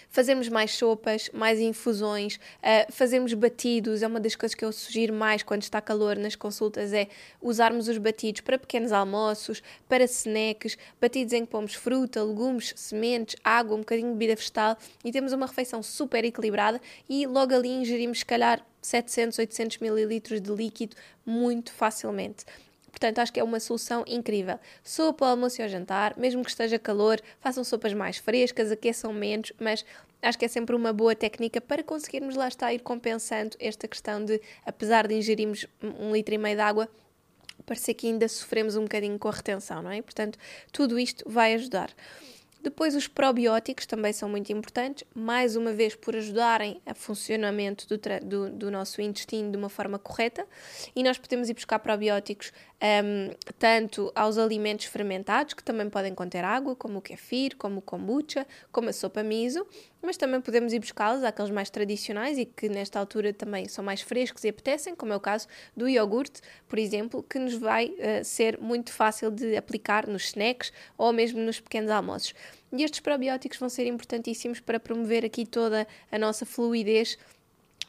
fazermos 0.08 0.48
mais 0.48 0.72
sopas, 0.72 1.30
mais 1.32 1.58
infusões, 1.58 2.36
uh, 2.36 2.92
fazermos 2.92 3.34
batidos. 3.34 4.02
É 4.02 4.06
uma 4.06 4.20
das 4.20 4.36
coisas 4.36 4.54
que 4.54 4.64
eu 4.64 4.72
sugiro 4.72 5.14
mais 5.14 5.42
quando 5.42 5.62
está 5.62 5.80
calor 5.80 6.16
nas 6.16 6.36
consultas 6.36 6.92
é 6.92 7.08
usarmos 7.40 7.88
os 7.88 7.98
batidos 7.98 8.40
para 8.40 8.58
pequenos 8.58 8.92
almoços, 8.92 9.62
para 9.88 10.04
snacks, 10.04 10.76
batidos 11.00 11.32
em 11.32 11.44
que 11.44 11.50
pomos 11.50 11.74
fruta, 11.74 12.22
legumes, 12.22 12.72
sementes, 12.76 13.36
água, 13.42 13.76
um 13.76 13.80
bocadinho 13.80 14.08
de 14.08 14.14
bebida 14.14 14.36
vegetal 14.36 14.76
e 15.04 15.10
temos 15.10 15.32
uma 15.32 15.46
refeição 15.46 15.82
super 15.82 16.24
equilibrada 16.24 16.80
e 17.08 17.26
logo 17.26 17.54
ali 17.54 17.68
ingerimos 17.68 18.20
se 18.20 18.26
calhar 18.26 18.64
700, 18.80 19.38
800 19.38 19.78
mililitros 19.78 20.40
de 20.40 20.50
líquido 20.50 20.96
muito 21.24 21.72
facilmente. 21.72 22.44
Portanto, 22.92 23.18
acho 23.18 23.32
que 23.32 23.40
é 23.40 23.42
uma 23.42 23.58
solução 23.58 24.04
incrível. 24.06 24.60
Sopa 24.84 25.24
ao 25.24 25.32
almoço 25.32 25.60
e 25.60 25.62
ao 25.62 25.68
jantar, 25.68 26.16
mesmo 26.16 26.44
que 26.44 26.50
esteja 26.50 26.78
calor, 26.78 27.20
façam 27.40 27.64
sopas 27.64 27.94
mais 27.94 28.18
frescas, 28.18 28.70
aqueçam 28.70 29.12
menos, 29.12 29.52
mas 29.58 29.84
acho 30.20 30.38
que 30.38 30.44
é 30.44 30.48
sempre 30.48 30.76
uma 30.76 30.92
boa 30.92 31.16
técnica 31.16 31.60
para 31.60 31.82
conseguirmos 31.82 32.36
lá 32.36 32.46
estar 32.46 32.72
ir 32.72 32.80
compensando 32.80 33.56
esta 33.58 33.88
questão 33.88 34.24
de, 34.24 34.40
apesar 34.64 35.08
de 35.08 35.14
ingerirmos 35.14 35.66
um 35.82 36.12
litro 36.12 36.34
e 36.34 36.38
meio 36.38 36.54
de 36.54 36.62
água, 36.62 36.88
parecer 37.64 37.94
que 37.94 38.06
ainda 38.06 38.28
sofremos 38.28 38.76
um 38.76 38.82
bocadinho 38.82 39.18
com 39.18 39.28
a 39.28 39.32
retenção, 39.32 39.82
não 39.82 39.90
é? 39.90 40.02
Portanto, 40.02 40.38
tudo 40.70 40.98
isto 40.98 41.24
vai 41.28 41.54
ajudar. 41.54 41.90
Depois, 42.62 42.94
os 42.94 43.08
probióticos 43.08 43.86
também 43.86 44.12
são 44.12 44.28
muito 44.28 44.52
importantes, 44.52 45.04
mais 45.12 45.56
uma 45.56 45.72
vez 45.72 45.96
por 45.96 46.14
ajudarem 46.14 46.80
a 46.86 46.94
funcionamento 46.94 47.88
do, 47.88 47.98
do, 48.24 48.50
do 48.50 48.70
nosso 48.70 49.02
intestino 49.02 49.50
de 49.50 49.56
uma 49.56 49.68
forma 49.68 49.98
correta. 49.98 50.46
E 50.94 51.02
nós 51.02 51.18
podemos 51.18 51.50
ir 51.50 51.54
buscar 51.54 51.80
probióticos 51.80 52.52
um, 52.80 53.34
tanto 53.58 54.12
aos 54.14 54.38
alimentos 54.38 54.86
fermentados, 54.86 55.54
que 55.54 55.62
também 55.64 55.90
podem 55.90 56.14
conter 56.14 56.44
água, 56.44 56.76
como 56.76 56.98
o 56.98 57.02
kefir, 57.02 57.56
como 57.56 57.78
o 57.78 57.82
kombucha, 57.82 58.46
como 58.70 58.88
a 58.88 58.92
sopa 58.92 59.24
miso, 59.24 59.66
mas 60.02 60.16
também 60.16 60.40
podemos 60.40 60.72
ir 60.72 60.80
buscá-los 60.80 61.22
àqueles 61.22 61.50
mais 61.50 61.70
tradicionais 61.70 62.36
e 62.36 62.44
que 62.44 62.68
nesta 62.68 62.98
altura 62.98 63.32
também 63.32 63.68
são 63.68 63.84
mais 63.84 64.00
frescos 64.00 64.44
e 64.44 64.48
apetecem, 64.48 64.94
como 64.94 65.12
é 65.12 65.16
o 65.16 65.20
caso 65.20 65.46
do 65.76 65.88
iogurte, 65.88 66.40
por 66.68 66.78
exemplo, 66.78 67.22
que 67.22 67.38
nos 67.38 67.54
vai 67.54 67.86
uh, 67.86 68.24
ser 68.24 68.58
muito 68.58 68.92
fácil 68.92 69.30
de 69.30 69.56
aplicar 69.56 70.06
nos 70.06 70.24
snacks 70.24 70.72
ou 70.98 71.12
mesmo 71.12 71.40
nos 71.40 71.60
pequenos 71.60 71.90
almoços. 71.90 72.34
E 72.72 72.82
estes 72.82 73.00
probióticos 73.00 73.58
vão 73.58 73.68
ser 73.68 73.86
importantíssimos 73.86 74.58
para 74.58 74.80
promover 74.80 75.24
aqui 75.24 75.46
toda 75.46 75.86
a 76.10 76.18
nossa 76.18 76.44
fluidez 76.44 77.18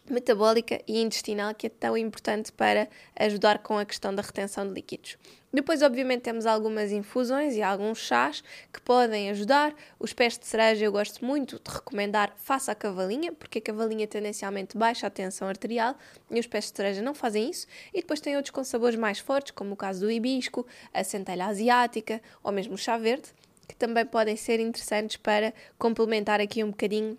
metabólica 0.09 0.81
e 0.87 1.01
intestinal 1.01 1.53
que 1.55 1.67
é 1.67 1.69
tão 1.69 1.97
importante 1.97 2.51
para 2.51 2.87
ajudar 3.15 3.59
com 3.59 3.77
a 3.77 3.85
questão 3.85 4.13
da 4.13 4.21
retenção 4.21 4.67
de 4.67 4.73
líquidos. 4.73 5.17
Depois, 5.53 5.83
obviamente, 5.83 6.23
temos 6.23 6.47
algumas 6.47 6.91
infusões 6.91 7.55
e 7.55 7.61
alguns 7.61 7.99
chás 7.99 8.43
que 8.73 8.81
podem 8.81 9.29
ajudar. 9.29 9.75
Os 9.99 10.11
pés 10.11 10.35
de 10.35 10.47
cereja 10.47 10.83
eu 10.83 10.91
gosto 10.91 11.23
muito 11.23 11.61
de 11.63 11.71
recomendar 11.71 12.33
faça 12.37 12.71
a 12.71 12.75
cavalinha, 12.75 13.31
porque 13.31 13.59
a 13.59 13.61
cavalinha 13.61 14.07
tendencialmente 14.07 14.75
baixa 14.75 15.05
a 15.05 15.11
tensão 15.11 15.47
arterial 15.47 15.95
e 16.31 16.39
os 16.39 16.47
pés 16.47 16.71
de 16.71 16.75
cereja 16.75 17.03
não 17.03 17.13
fazem 17.13 17.51
isso. 17.51 17.67
E 17.93 18.01
depois 18.01 18.19
tem 18.19 18.35
outros 18.35 18.49
com 18.49 18.63
sabores 18.63 18.97
mais 18.97 19.19
fortes, 19.19 19.51
como 19.51 19.73
o 19.73 19.77
caso 19.77 19.99
do 19.99 20.11
hibisco, 20.11 20.65
a 20.91 21.03
centelha 21.03 21.45
asiática 21.45 22.19
ou 22.41 22.51
mesmo 22.51 22.73
o 22.73 22.77
chá 22.77 22.97
verde, 22.97 23.29
que 23.67 23.75
também 23.75 24.07
podem 24.07 24.35
ser 24.35 24.59
interessantes 24.59 25.17
para 25.17 25.53
complementar 25.77 26.41
aqui 26.41 26.63
um 26.63 26.71
bocadinho 26.71 27.15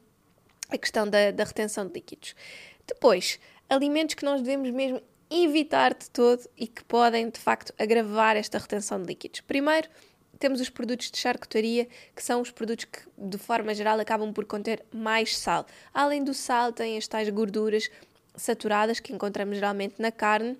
a 0.70 0.78
questão 0.78 1.08
da, 1.08 1.30
da 1.30 1.44
retenção 1.44 1.86
de 1.86 1.92
líquidos. 1.92 2.34
Depois, 2.86 3.38
alimentos 3.68 4.14
que 4.14 4.24
nós 4.24 4.40
devemos 4.42 4.70
mesmo 4.70 5.00
evitar 5.30 5.94
de 5.94 6.08
todo 6.10 6.48
e 6.56 6.66
que 6.66 6.84
podem, 6.84 7.30
de 7.30 7.38
facto, 7.38 7.72
agravar 7.78 8.36
esta 8.36 8.58
retenção 8.58 9.00
de 9.00 9.08
líquidos. 9.08 9.40
Primeiro, 9.40 9.88
temos 10.38 10.60
os 10.60 10.68
produtos 10.68 11.10
de 11.10 11.18
charcutaria, 11.18 11.88
que 12.14 12.22
são 12.22 12.40
os 12.40 12.50
produtos 12.50 12.84
que, 12.84 13.00
de 13.16 13.38
forma 13.38 13.74
geral, 13.74 13.98
acabam 13.98 14.32
por 14.32 14.44
conter 14.44 14.84
mais 14.92 15.36
sal. 15.36 15.66
Além 15.92 16.22
do 16.22 16.34
sal, 16.34 16.72
têm 16.72 16.98
as 16.98 17.08
tais 17.08 17.28
gorduras 17.30 17.90
saturadas 18.36 19.00
que 19.00 19.12
encontramos 19.12 19.56
geralmente 19.56 19.94
na 19.98 20.12
carne 20.12 20.58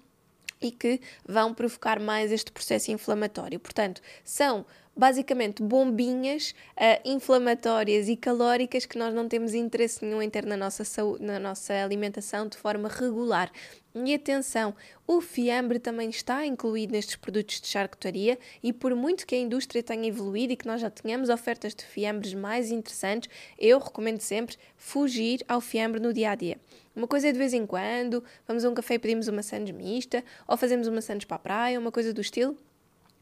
e 0.60 0.70
que 0.70 1.00
vão 1.26 1.52
provocar 1.52 2.00
mais 2.00 2.32
este 2.32 2.50
processo 2.50 2.90
inflamatório. 2.90 3.60
Portanto, 3.60 4.00
são 4.24 4.64
basicamente 4.96 5.62
bombinhas 5.62 6.54
uh, 6.76 7.00
inflamatórias 7.04 8.08
e 8.08 8.16
calóricas 8.16 8.86
que 8.86 8.98
nós 8.98 9.14
não 9.14 9.28
temos 9.28 9.54
interesse 9.54 10.04
nenhum 10.04 10.22
em 10.22 10.30
ter 10.30 10.46
na 10.46 10.56
nossa, 10.56 10.84
saúde, 10.84 11.24
na 11.24 11.38
nossa 11.38 11.74
alimentação 11.74 12.48
de 12.48 12.56
forma 12.56 12.88
regular. 12.88 13.50
E 13.94 14.12
atenção, 14.12 14.74
o 15.06 15.20
fiambre 15.20 15.78
também 15.78 16.10
está 16.10 16.44
incluído 16.44 16.92
nestes 16.92 17.14
produtos 17.14 17.60
de 17.60 17.68
charcutaria 17.68 18.36
e 18.60 18.72
por 18.72 18.92
muito 18.94 19.24
que 19.24 19.36
a 19.36 19.38
indústria 19.38 19.84
tenha 19.84 20.08
evoluído 20.08 20.52
e 20.52 20.56
que 20.56 20.66
nós 20.66 20.80
já 20.80 20.90
tenhamos 20.90 21.28
ofertas 21.28 21.74
de 21.74 21.84
fiambres 21.84 22.34
mais 22.34 22.72
interessantes, 22.72 23.30
eu 23.56 23.78
recomendo 23.78 24.20
sempre 24.20 24.56
fugir 24.76 25.44
ao 25.46 25.60
fiambre 25.60 26.00
no 26.00 26.12
dia 26.12 26.32
a 26.32 26.34
dia. 26.34 26.58
Uma 26.96 27.06
coisa 27.06 27.28
é 27.28 27.32
de 27.32 27.38
vez 27.38 27.52
em 27.52 27.66
quando, 27.66 28.22
vamos 28.48 28.64
a 28.64 28.70
um 28.70 28.74
café 28.74 28.94
e 28.94 28.98
pedimos 28.98 29.28
uma 29.28 29.42
sandes 29.42 29.74
mista, 29.74 30.24
ou 30.46 30.56
fazemos 30.56 30.88
uma 30.88 31.00
sandes 31.00 31.24
para 31.24 31.36
a 31.36 31.40
praia, 31.40 31.78
uma 31.78 31.92
coisa 31.92 32.12
do 32.12 32.20
estilo, 32.20 32.56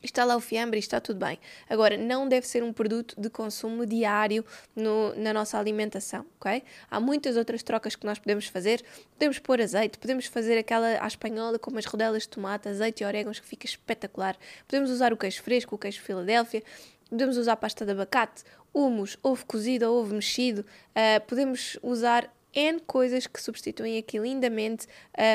está 0.02 0.24
lá 0.24 0.36
o 0.36 0.40
fiambre 0.40 0.78
e 0.78 0.80
está 0.80 1.00
tudo 1.00 1.24
bem. 1.24 1.38
Agora, 1.68 1.96
não 1.96 2.28
deve 2.28 2.46
ser 2.46 2.62
um 2.62 2.72
produto 2.72 3.14
de 3.20 3.30
consumo 3.30 3.86
diário 3.86 4.44
no, 4.74 5.14
na 5.14 5.32
nossa 5.32 5.58
alimentação, 5.58 6.26
ok? 6.40 6.62
Há 6.90 7.00
muitas 7.00 7.36
outras 7.36 7.62
trocas 7.62 7.94
que 7.94 8.06
nós 8.06 8.18
podemos 8.18 8.46
fazer. 8.46 8.84
Podemos 9.14 9.38
pôr 9.38 9.60
azeite, 9.60 9.98
podemos 9.98 10.26
fazer 10.26 10.58
aquela 10.58 11.02
à 11.02 11.06
espanhola 11.06 11.58
com 11.58 11.70
umas 11.70 11.84
rodelas 11.84 12.22
de 12.22 12.28
tomate, 12.28 12.68
azeite 12.68 13.02
e 13.02 13.06
orégãos 13.06 13.38
que 13.38 13.46
fica 13.46 13.66
espetacular. 13.66 14.36
Podemos 14.66 14.90
usar 14.90 15.12
o 15.12 15.16
queijo 15.16 15.42
fresco, 15.42 15.74
o 15.74 15.78
queijo 15.78 16.00
Filadélfia. 16.00 16.62
Podemos 17.08 17.36
usar 17.36 17.56
pasta 17.56 17.84
de 17.84 17.92
abacate, 17.92 18.42
humus, 18.72 19.18
ovo 19.22 19.44
cozido 19.44 19.92
ovo 19.92 20.14
mexido. 20.14 20.64
Uh, 20.90 21.20
podemos 21.26 21.78
usar 21.82 22.32
N 22.54 22.80
coisas 22.80 23.26
que 23.26 23.40
substituem 23.40 23.98
aqui 23.98 24.18
lindamente. 24.18 24.86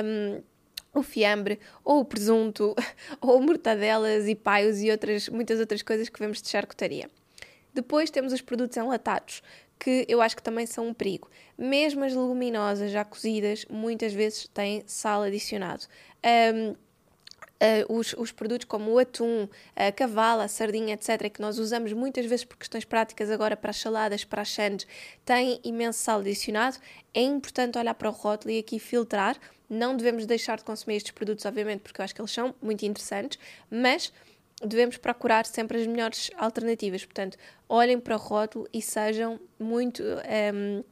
Um, 0.04 0.42
o 1.00 1.04
fiambre, 1.04 1.60
ou 1.84 2.00
o 2.02 2.06
presunto, 2.06 2.76
ou 3.22 3.42
mortadelas 3.42 4.28
e 4.28 4.36
paios 4.36 4.82
e 4.82 4.92
outras, 4.92 5.30
muitas 5.30 5.60
outras 5.60 5.82
coisas 5.82 6.10
que 6.10 6.20
vemos 6.20 6.42
de 6.42 6.50
charcutaria. 6.50 7.10
Depois 7.74 8.10
temos 8.10 8.34
os 8.34 8.42
produtos 8.42 8.76
enlatados, 8.78 9.44
que 9.80 10.06
eu 10.08 10.22
acho 10.22 10.36
que 10.36 10.42
também 10.42 10.66
são 10.66 10.88
um 10.88 10.94
perigo. 10.94 11.30
Mesmo 11.58 12.04
as 12.04 12.14
leguminosas 12.14 12.92
já 12.92 13.06
cozidas, 13.06 13.66
muitas 13.70 14.14
vezes 14.14 14.48
têm 14.48 14.84
sal 14.88 15.24
adicionado. 15.24 15.86
Um, 16.26 16.76
Uh, 17.58 17.92
os, 17.92 18.14
os, 18.14 18.32
produtos 18.32 18.68
como 18.68 18.92
o 18.92 19.00
atum, 19.00 19.48
a 19.76 19.92
cavala, 19.92 20.44
a 20.44 20.48
sardinha, 20.48 20.94
etc., 20.94 21.28
que 21.28 21.42
nós 21.42 21.58
usamos 21.58 21.92
muitas 21.92 22.28
vezes 22.28 22.46
por 22.46 22.56
questões 22.56 22.86
práticas 22.86 23.32
agora 23.32 23.58
para 23.58 23.72
as 23.72 23.78
saladas, 23.78 24.24
para 24.24 24.44
as 24.44 24.50
sandes, 24.50 24.86
têm 25.26 25.60
imenso 25.64 25.98
sal 25.98 26.20
adicionado. 26.20 26.78
É 27.16 27.22
importante 27.22 27.80
olhar 27.80 27.96
para 27.96 28.10
o 28.10 28.12
rótulo 28.12 28.52
e 28.52 28.60
aqui 28.60 28.78
filtrar. 28.78 29.40
Não 29.70 29.96
devemos 29.96 30.26
deixar 30.26 30.58
de 30.58 30.64
consumir 30.64 30.98
estes 30.98 31.12
produtos, 31.12 31.46
obviamente, 31.46 31.82
porque 31.82 32.00
eu 32.00 32.06
acho 32.06 32.16
que 32.16 32.22
eles 32.22 32.32
são 32.32 32.56
muito 32.62 32.86
interessantes, 32.86 33.38
mas 33.70 34.12
devemos 34.62 34.98
procurar 34.98 35.46
sempre 35.46 35.80
as 35.80 35.88
melhores 35.88 36.32
alternativas. 36.38 37.06
Portanto, 37.06 37.38
olhem 37.68 38.00
para 38.00 38.16
o 38.16 38.20
rótulo 38.20 38.68
e 38.74 38.82
sejam 38.82 39.40
muito. 39.60 40.02
Um, 40.04 40.20
ehm, 40.26 40.84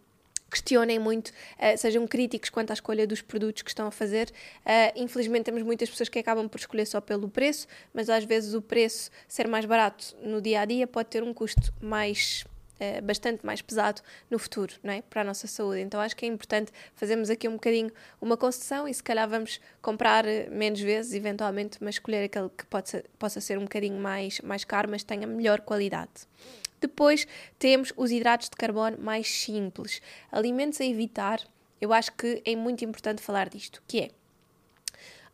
questionem 0.55 0.97
muito, 0.99 1.29
uh, 1.29 1.77
sejam 1.77 2.07
críticos 2.07 2.49
quanto 2.49 2.71
à 2.71 2.73
escolha 2.73 3.05
dos 3.05 3.21
produtos 3.21 3.61
que 3.61 3.69
estão 3.69 3.87
a 3.87 3.91
fazer. 3.91 4.31
Uh, 4.61 4.91
infelizmente, 4.95 5.43
temos 5.43 5.63
muitas 5.63 5.89
pessoas 5.89 6.07
que 6.07 6.19
acabam 6.19 6.47
por 6.47 6.57
escolher 6.57 6.85
só 6.85 7.01
pelo 7.01 7.27
preço, 7.27 7.67
mas 7.93 8.09
às 8.09 8.23
vezes 8.23 8.53
o 8.53 8.61
preço 8.61 9.09
ser 9.27 9.47
mais 9.47 9.65
barato 9.65 10.15
no 10.23 10.41
dia 10.41 10.61
a 10.61 10.65
dia 10.65 10.87
pode 10.87 11.09
ter 11.09 11.23
um 11.23 11.33
custo 11.33 11.73
mais. 11.81 12.45
Uh, 12.75 13.01
bastante 13.01 13.45
mais 13.45 13.61
pesado 13.61 14.01
no 14.29 14.37
futuro, 14.37 14.73
não 14.83 14.91
é? 14.91 15.01
Para 15.01 15.21
a 15.21 15.23
nossa 15.23 15.47
saúde. 15.47 15.79
Então 15.79 16.01
acho 16.01 16.13
que 16.13 16.25
é 16.25 16.27
importante 16.27 16.73
fazermos 16.93 17.29
aqui 17.29 17.47
um 17.47 17.53
bocadinho 17.53 17.89
uma 18.19 18.35
concessão 18.35 18.85
e 18.85 18.93
se 18.93 19.01
calhar 19.01 19.29
vamos 19.29 19.61
comprar 19.81 20.25
menos 20.51 20.81
vezes, 20.81 21.13
eventualmente, 21.13 21.77
mas 21.79 21.95
escolher 21.95 22.25
aquele 22.25 22.49
que 22.49 22.65
pode 22.65 22.89
ser, 22.89 23.05
possa 23.17 23.39
ser 23.39 23.57
um 23.57 23.61
bocadinho 23.61 23.97
mais, 23.97 24.41
mais 24.41 24.65
caro, 24.65 24.89
mas 24.91 25.03
tenha 25.03 25.25
melhor 25.25 25.61
qualidade. 25.61 26.27
Depois 26.81 27.25
temos 27.57 27.93
os 27.95 28.11
hidratos 28.11 28.49
de 28.49 28.57
carbono 28.57 28.97
mais 28.99 29.27
simples. 29.27 30.01
Alimentos 30.31 30.81
a 30.81 30.85
evitar, 30.85 31.39
eu 31.79 31.93
acho 31.93 32.11
que 32.11 32.41
é 32.45 32.55
muito 32.55 32.83
importante 32.83 33.21
falar 33.21 33.49
disto, 33.49 33.81
que 33.87 34.01
é 34.01 34.09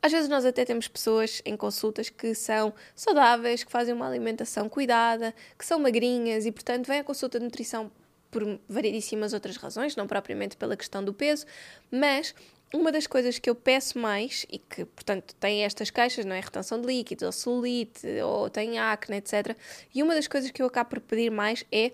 às 0.01 0.11
vezes 0.11 0.27
nós 0.27 0.45
até 0.45 0.65
temos 0.65 0.87
pessoas 0.87 1.41
em 1.45 1.55
consultas 1.55 2.09
que 2.09 2.33
são 2.33 2.73
saudáveis, 2.95 3.63
que 3.63 3.71
fazem 3.71 3.93
uma 3.93 4.07
alimentação 4.07 4.67
cuidada, 4.67 5.33
que 5.57 5.65
são 5.65 5.79
magrinhas 5.79 6.45
e, 6.45 6.51
portanto, 6.51 6.87
vêm 6.87 6.99
à 6.99 7.03
consulta 7.03 7.37
de 7.37 7.45
nutrição 7.45 7.91
por 8.31 8.59
variedíssimas 8.67 9.33
outras 9.33 9.57
razões, 9.57 9.95
não 9.95 10.07
propriamente 10.07 10.57
pela 10.57 10.75
questão 10.75 11.03
do 11.03 11.13
peso, 11.13 11.45
mas 11.91 12.33
uma 12.73 12.91
das 12.91 13.05
coisas 13.05 13.37
que 13.37 13.49
eu 13.49 13.55
peço 13.55 13.99
mais 13.99 14.45
e 14.49 14.57
que, 14.57 14.85
portanto, 14.85 15.35
tem 15.35 15.63
estas 15.65 15.89
queixas, 15.89 16.23
não 16.23 16.33
é? 16.33 16.39
Retenção 16.39 16.79
de 16.79 16.87
líquidos, 16.87 17.23
ou 17.23 17.31
celulite, 17.31 18.07
ou 18.23 18.49
tem 18.49 18.79
acne, 18.79 19.17
etc. 19.17 19.57
E 19.93 20.01
uma 20.01 20.15
das 20.15 20.27
coisas 20.27 20.49
que 20.51 20.61
eu 20.61 20.67
acabo 20.67 20.91
por 20.91 21.01
pedir 21.01 21.29
mais 21.29 21.65
é 21.71 21.91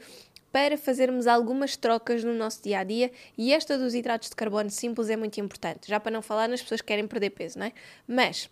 para 0.58 0.76
fazermos 0.76 1.28
algumas 1.28 1.78
trocas 1.78 2.24
no 2.24 2.34
nosso 2.34 2.64
dia 2.64 2.80
a 2.80 2.84
dia 2.84 3.12
e 3.38 3.54
esta 3.54 3.78
dos 3.78 3.94
hidratos 3.94 4.28
de 4.28 4.36
carbono 4.36 4.72
simples 4.72 5.08
é 5.08 5.16
muito 5.16 5.40
importante, 5.40 5.88
já 5.88 6.00
para 6.00 6.12
não 6.12 6.20
falar 6.20 6.50
nas 6.50 6.64
pessoas 6.64 6.82
que 6.82 6.88
querem 6.88 7.06
perder 7.06 7.30
peso, 7.30 7.60
não 7.60 7.68
é? 7.68 7.72
Mas 8.08 8.50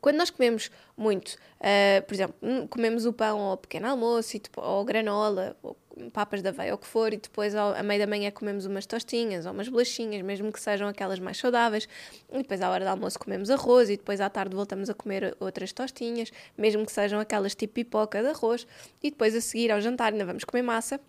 quando 0.00 0.16
nós 0.16 0.30
comemos 0.30 0.70
muito, 0.96 1.36
uh, 1.60 2.02
por 2.06 2.14
exemplo, 2.14 2.36
hum, 2.42 2.66
comemos 2.66 3.06
o 3.06 3.12
pão 3.12 3.38
ao 3.40 3.56
pequeno 3.56 3.88
almoço, 3.88 4.38
ou 4.56 4.84
granola, 4.84 5.56
ou 5.62 5.76
papas 6.12 6.42
da 6.42 6.50
aveia, 6.50 6.72
ou 6.72 6.76
o 6.76 6.78
que 6.78 6.86
for, 6.86 7.12
e 7.12 7.16
depois 7.16 7.54
ao, 7.54 7.74
à 7.74 7.82
meia 7.82 8.00
da 8.00 8.06
manhã 8.06 8.30
comemos 8.30 8.66
umas 8.66 8.86
tostinhas 8.86 9.46
ou 9.46 9.52
umas 9.52 9.68
bolachinhas, 9.68 10.22
mesmo 10.22 10.52
que 10.52 10.60
sejam 10.60 10.88
aquelas 10.88 11.18
mais 11.18 11.38
saudáveis, 11.38 11.88
e 12.30 12.38
depois 12.38 12.60
à 12.60 12.70
hora 12.70 12.84
do 12.84 12.88
almoço 12.88 13.18
comemos 13.18 13.50
arroz, 13.50 13.88
e 13.88 13.96
depois 13.96 14.20
à 14.20 14.28
tarde 14.28 14.54
voltamos 14.54 14.90
a 14.90 14.94
comer 14.94 15.36
outras 15.40 15.72
tostinhas, 15.72 16.30
mesmo 16.56 16.84
que 16.84 16.92
sejam 16.92 17.18
aquelas 17.18 17.54
tipo 17.54 17.74
pipoca 17.74 18.22
de 18.22 18.28
arroz, 18.28 18.66
e 19.02 19.10
depois 19.10 19.34
a 19.34 19.40
seguir 19.40 19.70
ao 19.70 19.80
jantar 19.80 20.12
ainda 20.12 20.24
vamos 20.24 20.44
comer 20.44 20.62
massa, 20.62 21.00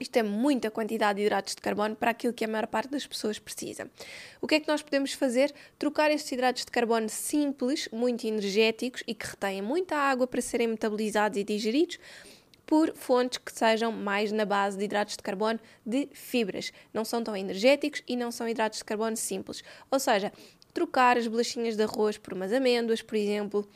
isto 0.00 0.16
é 0.16 0.22
muita 0.22 0.70
quantidade 0.70 1.18
de 1.18 1.26
hidratos 1.26 1.54
de 1.54 1.60
carbono 1.60 1.96
para 1.96 2.10
aquilo 2.10 2.32
que 2.32 2.44
a 2.44 2.48
maior 2.48 2.66
parte 2.66 2.90
das 2.90 3.06
pessoas 3.06 3.38
precisa. 3.38 3.90
O 4.40 4.46
que 4.46 4.56
é 4.56 4.60
que 4.60 4.68
nós 4.68 4.82
podemos 4.82 5.12
fazer? 5.12 5.52
Trocar 5.78 6.10
estes 6.10 6.32
hidratos 6.32 6.64
de 6.64 6.70
carbono 6.70 7.08
simples, 7.08 7.88
muito 7.92 8.26
energéticos 8.26 9.02
e 9.06 9.14
que 9.14 9.26
retêm 9.26 9.62
muita 9.62 9.96
água 9.96 10.26
para 10.26 10.40
serem 10.40 10.68
metabolizados 10.68 11.38
e 11.38 11.44
digeridos 11.44 11.98
por 12.64 12.94
fontes 12.94 13.38
que 13.38 13.50
sejam 13.50 13.90
mais 13.90 14.30
na 14.30 14.44
base 14.44 14.76
de 14.76 14.84
hidratos 14.84 15.16
de 15.16 15.22
carbono 15.22 15.58
de 15.86 16.06
fibras. 16.12 16.70
Não 16.92 17.02
são 17.02 17.24
tão 17.24 17.34
energéticos 17.34 18.02
e 18.06 18.14
não 18.14 18.30
são 18.30 18.46
hidratos 18.46 18.80
de 18.80 18.84
carbono 18.84 19.16
simples. 19.16 19.64
Ou 19.90 19.98
seja, 19.98 20.30
trocar 20.74 21.16
as 21.16 21.26
bolachinhas 21.26 21.76
de 21.76 21.82
arroz 21.82 22.18
por 22.18 22.34
umas 22.34 22.52
amêndoas, 22.52 23.00
por 23.00 23.16
exemplo, 23.16 23.66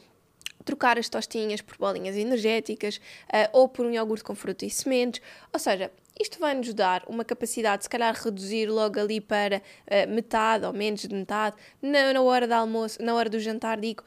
trocar 0.63 0.99
as 0.99 1.09
tostinhas 1.09 1.61
por 1.61 1.77
bolinhas 1.79 2.17
energéticas 2.17 2.99
uh, 2.99 3.49
ou 3.53 3.69
por 3.69 3.87
um 3.87 3.91
iogurte 3.91 4.25
com 4.25 4.35
fruta 4.35 4.67
e 4.67 4.71
sementes. 4.71 5.23
Ou 5.53 5.59
seja, 5.59 5.91
isto 6.19 6.39
vai 6.39 6.55
nos 6.55 6.73
dar 6.75 7.03
uma 7.07 7.25
capacidade, 7.25 7.85
se 7.85 7.91
calhar, 7.91 8.15
reduzir 8.15 8.67
logo 8.67 8.99
ali 8.99 9.21
para 9.21 9.59
uh, 9.59 10.11
metade 10.11 10.65
ou 10.65 10.73
menos 10.73 11.03
de 11.03 11.15
metade, 11.15 11.57
na, 11.81 12.13
na 12.13 12.23
hora 12.23 12.47
do 12.47 12.53
almoço, 12.55 13.03
na 13.03 13.15
hora 13.15 13.29
do 13.29 13.41
jantar, 13.41 13.81
digo, 13.81 14.05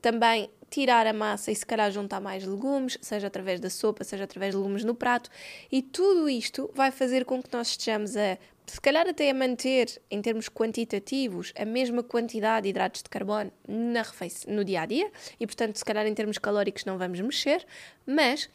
também 0.00 0.50
tirar 0.70 1.06
a 1.06 1.12
massa 1.12 1.52
e 1.52 1.54
se 1.54 1.64
calhar 1.64 1.90
juntar 1.92 2.20
mais 2.20 2.44
legumes, 2.44 2.98
seja 3.00 3.28
através 3.28 3.60
da 3.60 3.70
sopa, 3.70 4.02
seja 4.02 4.24
através 4.24 4.52
de 4.52 4.56
legumes 4.56 4.82
no 4.82 4.94
prato, 4.94 5.30
e 5.70 5.80
tudo 5.80 6.28
isto 6.28 6.68
vai 6.74 6.90
fazer 6.90 7.24
com 7.24 7.40
que 7.40 7.52
nós 7.52 7.68
estejamos 7.68 8.16
a 8.16 8.36
se 8.66 8.80
calhar 8.80 9.06
até 9.06 9.30
a 9.30 9.34
manter, 9.34 10.00
em 10.10 10.22
termos 10.22 10.48
quantitativos, 10.48 11.52
a 11.54 11.64
mesma 11.64 12.02
quantidade 12.02 12.64
de 12.64 12.70
hidratos 12.70 13.02
de 13.02 13.10
carbono 13.10 13.52
na 13.68 14.02
no 14.48 14.64
dia 14.64 14.80
a 14.80 14.86
dia, 14.86 15.10
e 15.38 15.46
portanto, 15.46 15.76
se 15.76 15.84
calhar 15.84 16.06
em 16.06 16.14
termos 16.14 16.38
calóricos 16.38 16.84
não 16.84 16.96
vamos 16.96 17.20
mexer, 17.20 17.64
mas 18.06 18.48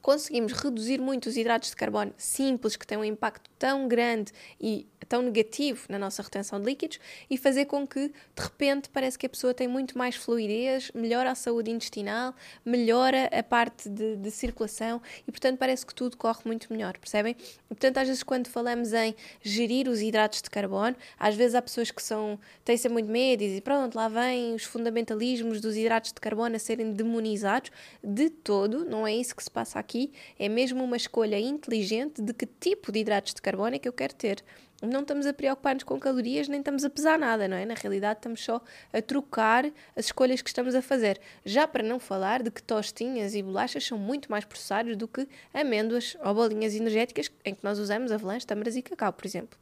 conseguimos 0.00 0.52
reduzir 0.52 1.00
muito 1.00 1.26
os 1.28 1.36
hidratos 1.36 1.70
de 1.70 1.76
carbono 1.76 2.12
simples, 2.16 2.76
que 2.76 2.86
têm 2.86 2.98
um 2.98 3.04
impacto 3.04 3.49
tão 3.60 3.86
grande 3.86 4.32
e 4.58 4.88
tão 5.08 5.22
negativo 5.22 5.86
na 5.88 5.98
nossa 5.98 6.22
retenção 6.22 6.60
de 6.60 6.66
líquidos, 6.66 6.98
e 7.28 7.36
fazer 7.36 7.66
com 7.66 7.86
que, 7.86 8.08
de 8.08 8.42
repente, 8.42 8.88
parece 8.88 9.18
que 9.18 9.26
a 9.26 9.28
pessoa 9.28 9.52
tem 9.52 9.68
muito 9.68 9.98
mais 9.98 10.14
fluidez, 10.14 10.90
melhora 10.94 11.32
a 11.32 11.34
saúde 11.34 11.70
intestinal, 11.70 12.34
melhora 12.64 13.28
a 13.32 13.42
parte 13.42 13.88
de, 13.88 14.16
de 14.16 14.30
circulação 14.30 15.02
e, 15.26 15.30
portanto, 15.30 15.58
parece 15.58 15.84
que 15.84 15.94
tudo 15.94 16.16
corre 16.16 16.40
muito 16.44 16.72
melhor, 16.72 16.96
percebem? 16.96 17.36
E, 17.40 17.74
portanto, 17.74 17.98
às 17.98 18.08
vezes, 18.08 18.22
quando 18.22 18.48
falamos 18.48 18.92
em 18.92 19.14
gerir 19.42 19.88
os 19.88 20.00
hidratos 20.00 20.42
de 20.42 20.48
carbono, 20.48 20.96
às 21.18 21.34
vezes 21.34 21.54
há 21.54 21.62
pessoas 21.62 21.90
que 21.90 22.02
são, 22.02 22.38
têm 22.64 22.76
ser 22.76 22.88
muito 22.88 23.10
medo 23.10 23.42
e 23.42 23.60
pronto, 23.60 23.96
lá 23.96 24.08
vem 24.08 24.54
os 24.54 24.62
fundamentalismos 24.62 25.60
dos 25.60 25.76
hidratos 25.76 26.12
de 26.12 26.20
carbono 26.20 26.56
a 26.56 26.58
serem 26.58 26.92
demonizados. 26.92 27.70
De 28.02 28.30
todo, 28.30 28.84
não 28.84 29.06
é 29.06 29.14
isso 29.14 29.34
que 29.34 29.42
se 29.42 29.50
passa 29.50 29.78
aqui 29.78 30.12
é 30.38 30.48
mesmo 30.48 30.82
uma 30.82 30.96
escolha 30.96 31.38
inteligente 31.38 32.22
de 32.22 32.32
que 32.32 32.46
tipo 32.46 32.92
de 32.92 33.00
hidratos 33.00 33.34
de 33.34 33.42
carbono 33.42 33.49
é 33.72 33.78
que 33.78 33.88
eu 33.88 33.92
quero 33.92 34.14
ter. 34.14 34.44
Não 34.82 35.00
estamos 35.02 35.26
a 35.26 35.32
preocupar-nos 35.32 35.84
com 35.84 36.00
calorias, 36.00 36.48
nem 36.48 36.60
estamos 36.60 36.84
a 36.84 36.90
pesar 36.90 37.18
nada, 37.18 37.46
não 37.46 37.56
é? 37.56 37.66
Na 37.66 37.74
realidade, 37.74 38.18
estamos 38.18 38.42
só 38.42 38.62
a 38.92 39.02
trocar 39.02 39.66
as 39.94 40.06
escolhas 40.06 40.40
que 40.40 40.48
estamos 40.48 40.74
a 40.74 40.80
fazer. 40.80 41.20
Já 41.44 41.68
para 41.68 41.82
não 41.82 42.00
falar 42.00 42.42
de 42.42 42.50
que 42.50 42.62
tostinhas 42.62 43.34
e 43.34 43.42
bolachas 43.42 43.84
são 43.84 43.98
muito 43.98 44.30
mais 44.30 44.44
processados 44.44 44.96
do 44.96 45.06
que 45.06 45.28
amêndoas 45.52 46.16
ou 46.24 46.34
bolinhas 46.34 46.74
energéticas 46.74 47.30
em 47.44 47.54
que 47.54 47.62
nós 47.62 47.78
usamos 47.78 48.10
avelãs, 48.10 48.44
tâmaras 48.44 48.74
e 48.74 48.80
cacau, 48.80 49.12
por 49.12 49.26
exemplo. 49.26 49.58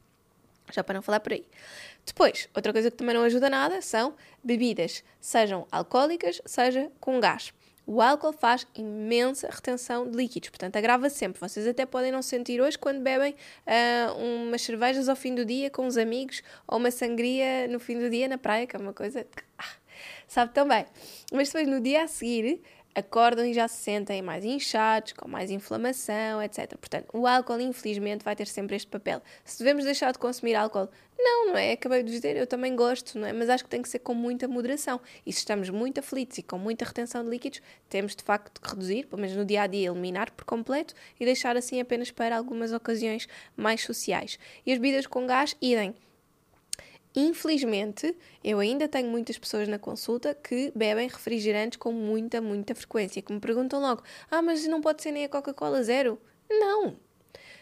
Já 0.71 0.83
para 0.83 0.95
não 0.95 1.01
falar 1.01 1.19
por 1.19 1.33
aí. 1.33 1.45
Depois, 2.05 2.47
outra 2.55 2.71
coisa 2.71 2.89
que 2.89 2.97
também 2.97 3.15
não 3.15 3.23
ajuda 3.23 3.49
nada 3.49 3.81
são 3.81 4.15
bebidas, 4.43 5.03
sejam 5.19 5.67
alcoólicas, 5.71 6.41
seja 6.45 6.89
com 6.99 7.19
gás. 7.19 7.51
O 7.91 8.03
álcool 8.03 8.31
faz 8.31 8.67
imensa 8.75 9.49
retenção 9.51 10.07
de 10.07 10.15
líquidos, 10.15 10.49
portanto 10.49 10.75
agrava 10.75 11.09
sempre. 11.09 11.39
Vocês 11.39 11.65
até 11.65 11.87
podem 11.87 12.11
não 12.11 12.21
sentir 12.21 12.61
hoje 12.61 12.77
quando 12.77 13.01
bebem 13.01 13.33
uh, 13.65 14.45
umas 14.45 14.61
cervejas 14.61 15.09
ao 15.09 15.15
fim 15.15 15.33
do 15.33 15.43
dia 15.43 15.71
com 15.71 15.87
os 15.87 15.97
amigos 15.97 16.43
ou 16.67 16.77
uma 16.77 16.91
sangria 16.91 17.67
no 17.67 17.79
fim 17.79 17.97
do 17.97 18.07
dia 18.07 18.27
na 18.27 18.37
praia, 18.37 18.67
que 18.67 18.75
é 18.75 18.79
uma 18.79 18.93
coisa 18.93 19.23
que 19.23 19.43
ah, 19.57 19.73
sabe 20.27 20.53
tão 20.53 20.67
bem. 20.67 20.85
Mas 21.33 21.47
depois 21.47 21.67
no 21.67 21.81
dia 21.81 22.03
a 22.03 22.07
seguir 22.07 22.61
acordam 22.99 23.45
e 23.45 23.53
já 23.53 23.67
se 23.67 23.83
sentem 23.83 24.21
mais 24.21 24.45
inchados, 24.45 25.13
com 25.13 25.27
mais 25.27 25.49
inflamação, 25.49 26.41
etc. 26.41 26.75
Portanto, 26.77 27.07
o 27.13 27.25
álcool, 27.25 27.59
infelizmente, 27.59 28.23
vai 28.23 28.35
ter 28.35 28.47
sempre 28.47 28.75
este 28.75 28.87
papel. 28.87 29.21
Se 29.43 29.59
devemos 29.59 29.83
deixar 29.83 30.11
de 30.11 30.19
consumir 30.19 30.55
álcool, 30.55 30.89
não, 31.17 31.47
não 31.47 31.57
é? 31.57 31.73
Acabei 31.73 32.01
de 32.01 32.11
dizer, 32.11 32.37
eu 32.37 32.47
também 32.47 32.75
gosto, 32.75 33.19
não 33.19 33.27
é? 33.27 33.33
Mas 33.33 33.49
acho 33.49 33.63
que 33.63 33.69
tem 33.69 33.81
que 33.81 33.89
ser 33.89 33.99
com 33.99 34.13
muita 34.13 34.47
moderação. 34.47 35.01
E 35.25 35.33
se 35.33 35.39
estamos 35.39 35.69
muito 35.69 35.99
aflitos 35.99 36.37
e 36.37 36.43
com 36.43 36.57
muita 36.57 36.85
retenção 36.85 37.23
de 37.23 37.29
líquidos, 37.29 37.61
temos 37.89 38.15
de 38.15 38.23
facto 38.23 38.61
de 38.61 38.69
reduzir, 38.69 39.05
pelo 39.07 39.21
menos 39.21 39.35
no 39.35 39.43
dia 39.43 39.63
a 39.63 39.67
dia, 39.67 39.89
eliminar 39.89 40.31
por 40.31 40.45
completo 40.45 40.93
e 41.19 41.25
deixar 41.25 41.57
assim 41.57 41.81
apenas 41.81 42.09
para 42.09 42.37
algumas 42.37 42.71
ocasiões 42.71 43.27
mais 43.57 43.83
sociais. 43.83 44.39
E 44.65 44.71
as 44.71 44.77
bebidas 44.77 45.07
com 45.07 45.27
gás, 45.27 45.55
idem. 45.61 45.93
Infelizmente, 47.15 48.15
eu 48.43 48.59
ainda 48.59 48.87
tenho 48.87 49.09
muitas 49.09 49.37
pessoas 49.37 49.67
na 49.67 49.79
consulta 49.79 50.35
que 50.35 50.71
bebem 50.75 51.07
refrigerantes 51.07 51.77
com 51.77 51.91
muita, 51.91 52.39
muita 52.39 52.75
frequência, 52.75 53.21
que 53.21 53.33
me 53.33 53.39
perguntam 53.39 53.81
logo: 53.81 54.03
ah, 54.29 54.41
mas 54.41 54.67
não 54.67 54.79
pode 54.79 55.01
ser 55.01 55.11
nem 55.11 55.25
a 55.25 55.29
Coca-Cola 55.29 55.83
zero? 55.83 56.19
Não! 56.49 56.97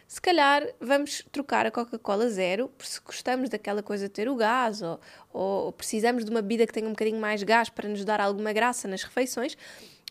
Se 0.08 0.22
calhar 0.22 0.66
vamos 0.80 1.26
trocar 1.34 1.66
a 1.66 1.72
Coca-Cola 1.72 2.30
zero, 2.30 2.72
se 2.80 3.00
gostamos 3.02 3.50
daquela 3.50 3.84
coisa 3.84 4.08
de 4.08 4.14
ter 4.14 4.30
o 4.30 4.36
gás, 4.36 4.82
ou, 4.82 5.00
ou 5.34 5.74
precisamos 5.74 6.24
de 6.24 6.32
uma 6.32 6.42
bebida 6.42 6.66
que 6.66 6.72
tenha 6.72 6.88
um 6.88 6.92
bocadinho 6.92 7.20
mais 7.20 7.44
gás 7.44 7.70
para 7.70 7.90
nos 7.90 8.06
dar 8.06 8.22
alguma 8.22 8.54
graça 8.54 8.88
nas 8.88 9.04
refeições, 9.04 9.58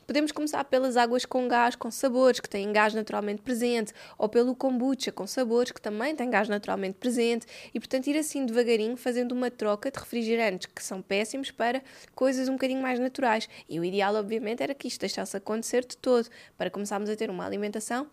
Podemos 0.06 0.30
começar 0.30 0.62
pelas 0.62 0.96
águas 0.96 1.24
com 1.24 1.48
gás, 1.48 1.74
com 1.74 1.90
sabores, 1.90 2.38
que 2.38 2.48
têm 2.48 2.72
gás 2.72 2.94
naturalmente 2.94 3.42
presente, 3.42 3.92
ou 4.16 4.28
pelo 4.28 4.54
kombucha, 4.54 5.10
com 5.10 5.26
sabores, 5.26 5.72
que 5.72 5.80
também 5.80 6.14
têm 6.14 6.30
gás 6.30 6.48
naturalmente 6.48 6.94
presente, 6.94 7.44
e 7.74 7.80
portanto 7.80 8.06
ir 8.06 8.16
assim 8.16 8.46
devagarinho 8.46 8.96
fazendo 8.96 9.32
uma 9.32 9.50
troca 9.50 9.90
de 9.90 9.98
refrigerantes 9.98 10.68
que 10.72 10.80
são 10.80 11.02
péssimos 11.02 11.50
para 11.50 11.82
coisas 12.14 12.48
um 12.48 12.52
bocadinho 12.52 12.80
mais 12.80 13.00
naturais. 13.00 13.48
E 13.68 13.80
o 13.80 13.84
ideal, 13.84 14.14
obviamente, 14.14 14.62
era 14.62 14.74
que 14.76 14.86
isto 14.86 15.00
deixasse 15.00 15.36
acontecer 15.36 15.84
de 15.84 15.96
todo, 15.96 16.28
para 16.56 16.70
começarmos 16.70 17.10
a 17.10 17.16
ter 17.16 17.28
uma 17.28 17.44
alimentação 17.44 18.06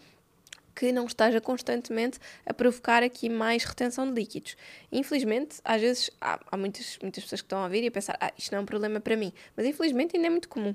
que 0.76 0.92
não 0.92 1.06
esteja 1.06 1.40
constantemente 1.40 2.18
a 2.44 2.56
provocar 2.56 3.04
aqui 3.04 3.30
mais 3.30 3.64
retenção 3.64 4.08
de 4.08 4.14
líquidos. 4.14 4.58
Infelizmente, 4.92 5.58
às 5.64 5.80
vezes 5.80 6.10
há, 6.20 6.40
há 6.50 6.58
muitas, 6.58 6.98
muitas 7.04 7.24
pessoas 7.24 7.42
que 7.42 7.46
estão 7.46 7.60
a 7.60 7.66
ouvir 7.66 7.84
e 7.84 7.88
a 7.88 7.92
pensar, 7.92 8.18
ah, 8.20 8.34
isto 8.36 8.52
não 8.52 8.58
é 8.58 8.62
um 8.62 8.66
problema 8.66 9.00
para 9.00 9.16
mim, 9.16 9.32
mas 9.56 9.68
infelizmente 9.68 10.16
ainda 10.16 10.26
é 10.26 10.32
muito 10.32 10.50
comum. 10.50 10.74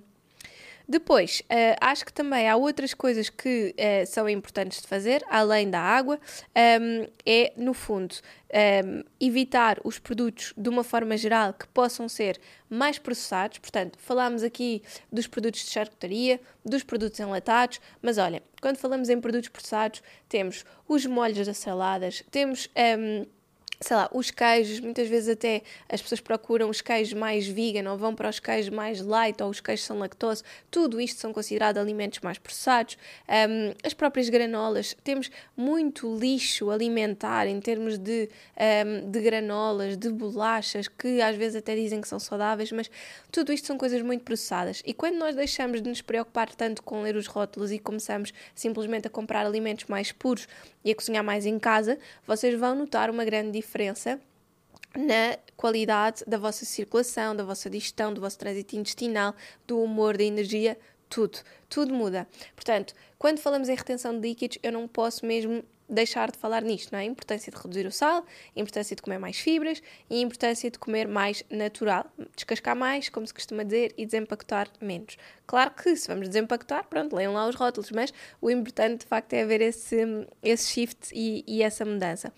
Depois, 0.91 1.43
uh, 1.51 1.77
acho 1.83 2.07
que 2.07 2.13
também 2.13 2.49
há 2.49 2.57
outras 2.57 2.95
coisas 2.95 3.29
que 3.29 3.75
uh, 3.77 4.07
são 4.07 4.27
importantes 4.27 4.81
de 4.81 4.89
fazer, 4.89 5.23
além 5.29 5.69
da 5.69 5.79
água, 5.79 6.17
um, 6.17 6.21
ehm, 6.55 7.07
é, 7.27 7.53
no 7.59 7.75
fundo, 7.75 8.15
um, 8.15 8.19
ehm, 8.49 9.05
evitar 9.21 9.79
os 9.85 9.99
produtos 9.99 10.55
de 10.57 10.67
uma 10.71 10.83
forma 10.83 11.15
geral 11.19 11.53
que 11.53 11.69
possam 11.69 12.09
ser 12.09 12.41
mais 12.71 12.99
processados. 12.99 13.59
Portanto, 13.59 13.99
falámos 13.99 14.43
aqui 14.43 14.83
dos 15.13 15.27
produtos 15.27 15.63
de 15.63 15.71
charcutaria, 15.71 16.41
dos 16.65 16.83
produtos 16.83 17.21
enlatados, 17.21 17.83
mas 18.01 18.17
olha, 18.17 18.43
quando 18.63 18.79
falamos 18.79 19.11
em 19.11 19.21
produtos 19.21 19.51
processados, 19.51 20.03
temos 20.27 20.65
os 20.89 21.05
molhos 21.05 21.47
das 21.47 21.59
saladas, 21.59 22.25
temos. 22.31 22.67
Um, 22.69 22.81
ehm, 22.81 23.27
sei 23.81 23.97
lá, 23.97 24.11
os 24.13 24.31
queijos, 24.31 24.81
muitas 24.81 25.09
vezes 25.09 25.29
até 25.29 25.63
as 25.89 26.03
pessoas 26.03 26.21
procuram 26.21 26.69
os 26.69 26.81
queijos 26.81 27.13
mais 27.13 27.47
vegan 27.47 27.89
ou 27.91 27.97
vão 27.97 28.13
para 28.13 28.29
os 28.29 28.41
queijos 28.41 28.71
mais 28.71 29.01
light 29.01 29.41
ou 29.41 29.51
os 29.51 29.61
queijos 29.61 29.87
sem 29.87 29.97
lactose, 29.97 30.43
tudo 30.71 31.01
isto 31.01 31.21
são 31.21 31.33
considerados 31.33 31.81
alimentos 31.81 32.19
mais 32.21 32.39
processados. 32.39 32.99
Um, 33.29 33.73
as 33.85 33.95
próprias 33.95 34.29
granolas, 34.29 34.97
temos 35.05 35.31
muito 35.57 36.13
lixo 36.19 36.71
alimentar 36.71 37.47
em 37.47 37.61
termos 37.61 37.99
de, 37.99 38.29
um, 38.85 39.11
de 39.11 39.21
granolas, 39.21 39.97
de 39.97 40.11
bolachas, 40.11 40.89
que 40.89 41.23
às 41.23 41.37
vezes 41.37 41.57
até 41.57 41.77
dizem 41.77 42.01
que 42.01 42.09
são 42.09 42.19
saudáveis, 42.19 42.73
mas 42.73 42.91
tudo 43.31 43.53
isto 43.53 43.69
são 43.69 43.79
coisas 43.79 44.03
muito 44.03 44.25
processadas. 44.25 44.83
E 44.85 44.93
quando 44.93 45.17
nós 45.17 45.37
deixamos 45.37 45.81
de 45.81 45.89
nos 45.89 46.03
preocupar 46.03 46.53
tanto 46.53 46.83
com 46.83 47.03
ler 47.03 47.15
os 47.15 47.29
rótulos 47.29 47.71
e 47.71 47.79
começamos 47.79 48.33
simplesmente 48.57 49.07
a 49.07 49.11
comprar 49.11 49.47
alimentos 49.47 49.85
mais 49.85 50.11
puros 50.11 50.49
e 50.85 50.91
a 50.91 50.95
cozinhar 50.95 51.23
mais 51.23 51.47
em 51.47 51.59
casa, 51.61 51.97
vocês 52.27 52.59
vão 52.59 52.75
notar 52.75 53.09
uma 53.09 53.25
grande 53.25 53.53
diferença 53.53 53.68
diferença 53.69 54.19
na 54.97 55.39
qualidade 55.57 56.25
da 56.27 56.39
vossa 56.39 56.65
circulação, 56.65 57.37
da 57.37 57.45
vossa 57.45 57.69
digestão, 57.69 58.13
do 58.13 58.21
vosso 58.21 58.39
trânsito 58.39 58.75
intestinal, 58.75 59.35
do 59.67 59.83
humor, 59.83 60.17
da 60.17 60.25
energia, 60.25 60.79
tudo. 61.09 61.39
Tudo 61.69 61.93
muda. 61.95 62.27
Portanto, 62.55 62.95
quando 63.19 63.39
falamos 63.39 63.69
em 63.69 63.75
retenção 63.75 64.19
de 64.19 64.27
líquidos, 64.27 64.59
eu 64.63 64.73
não 64.73 64.89
posso 64.89 65.27
mesmo 65.27 65.63
deixar 65.89 66.31
de 66.31 66.39
falar 66.39 66.63
nisto, 66.63 66.93
não 66.93 66.99
é? 66.99 67.03
A 67.03 67.07
importância 67.07 67.51
de 67.51 67.57
reduzir 67.57 67.87
o 67.87 67.91
sal, 67.91 68.25
a 68.55 68.61
importância 68.61 68.95
de 68.95 69.01
comer 69.01 69.19
mais 69.19 69.39
fibras 69.39 69.83
e 70.11 70.17
a 70.17 70.21
importância 70.21 70.71
de 70.71 70.79
comer 70.79 71.09
mais 71.09 71.43
natural. 71.51 72.05
Descascar 72.37 72.77
mais, 72.77 73.09
como 73.09 73.27
se 73.27 73.33
costuma 73.33 73.63
dizer, 73.63 73.95
e 73.97 74.05
desempacotar 74.05 74.69
menos. 74.81 75.17
Claro 75.47 75.71
que 75.71 75.97
se 75.97 76.07
vamos 76.07 76.29
desempacotar, 76.29 76.87
pronto, 76.89 77.17
leiam 77.17 77.33
lá 77.33 77.49
os 77.49 77.55
rótulos, 77.55 77.91
mas 77.91 78.13
o 78.41 78.51
importante 78.51 79.01
de 79.01 79.07
facto 79.07 79.33
é 79.33 79.43
haver 79.43 79.63
esse, 79.63 79.97
esse 80.43 80.69
shift 80.69 81.11
e, 81.15 81.43
e 81.47 81.63
essa 81.63 81.85
mudança. 81.85 82.33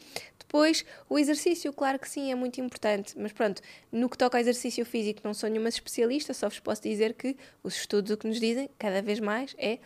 Depois, 0.50 0.84
o 1.08 1.16
exercício, 1.16 1.72
claro 1.72 1.96
que 1.96 2.10
sim, 2.10 2.32
é 2.32 2.34
muito 2.34 2.60
importante, 2.60 3.14
mas 3.16 3.30
pronto, 3.30 3.62
no 3.92 4.10
que 4.10 4.18
toca 4.18 4.36
ao 4.36 4.40
exercício 4.40 4.84
físico, 4.84 5.20
não 5.22 5.32
sou 5.32 5.48
nenhuma 5.48 5.68
especialista, 5.68 6.34
só 6.34 6.48
vos 6.48 6.58
posso 6.58 6.82
dizer 6.82 7.14
que 7.14 7.36
os 7.62 7.76
estudos 7.76 8.10
o 8.10 8.16
que 8.16 8.26
nos 8.26 8.40
dizem, 8.40 8.68
cada 8.76 9.00
vez 9.00 9.20
mais, 9.20 9.54
é 9.56 9.78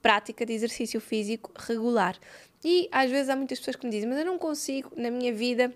prática 0.00 0.46
de 0.46 0.52
exercício 0.52 1.00
físico 1.00 1.50
regular. 1.56 2.16
E 2.64 2.88
às 2.92 3.10
vezes 3.10 3.28
há 3.28 3.34
muitas 3.34 3.58
pessoas 3.58 3.74
que 3.74 3.86
me 3.86 3.90
dizem, 3.90 4.08
mas 4.08 4.20
eu 4.20 4.24
não 4.24 4.38
consigo, 4.38 4.92
na 4.96 5.10
minha 5.10 5.34
vida 5.34 5.74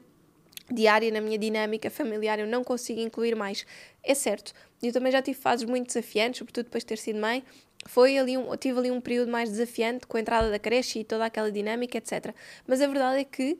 diária, 0.71 1.11
na 1.11 1.21
minha 1.21 1.37
dinâmica 1.37 1.91
familiar, 1.91 2.39
eu 2.39 2.47
não 2.47 2.63
consigo 2.63 3.01
incluir 3.01 3.35
mais. 3.35 3.67
É 4.05 4.15
certo, 4.15 4.53
eu 4.81 4.93
também 4.93 5.11
já 5.11 5.21
tive 5.21 5.37
fases 5.37 5.69
muito 5.69 5.89
desafiantes, 5.89 6.39
sobretudo 6.39 6.67
depois 6.67 6.85
de 6.85 6.87
ter 6.87 6.99
sido 6.99 7.19
mãe, 7.19 7.43
foi 7.87 8.17
ali 8.17 8.39
um, 8.39 8.57
tive 8.57 8.79
ali 8.79 8.91
um 8.93 9.01
período 9.01 9.33
mais 9.33 9.51
desafiante 9.51 10.07
com 10.07 10.17
a 10.17 10.21
entrada 10.21 10.49
da 10.49 10.61
creche 10.61 11.01
e 11.01 11.05
toda 11.05 11.25
aquela 11.25 11.51
dinâmica, 11.51 11.99
etc. 11.99 12.33
Mas 12.69 12.81
a 12.81 12.87
verdade 12.87 13.19
é 13.23 13.25
que 13.25 13.59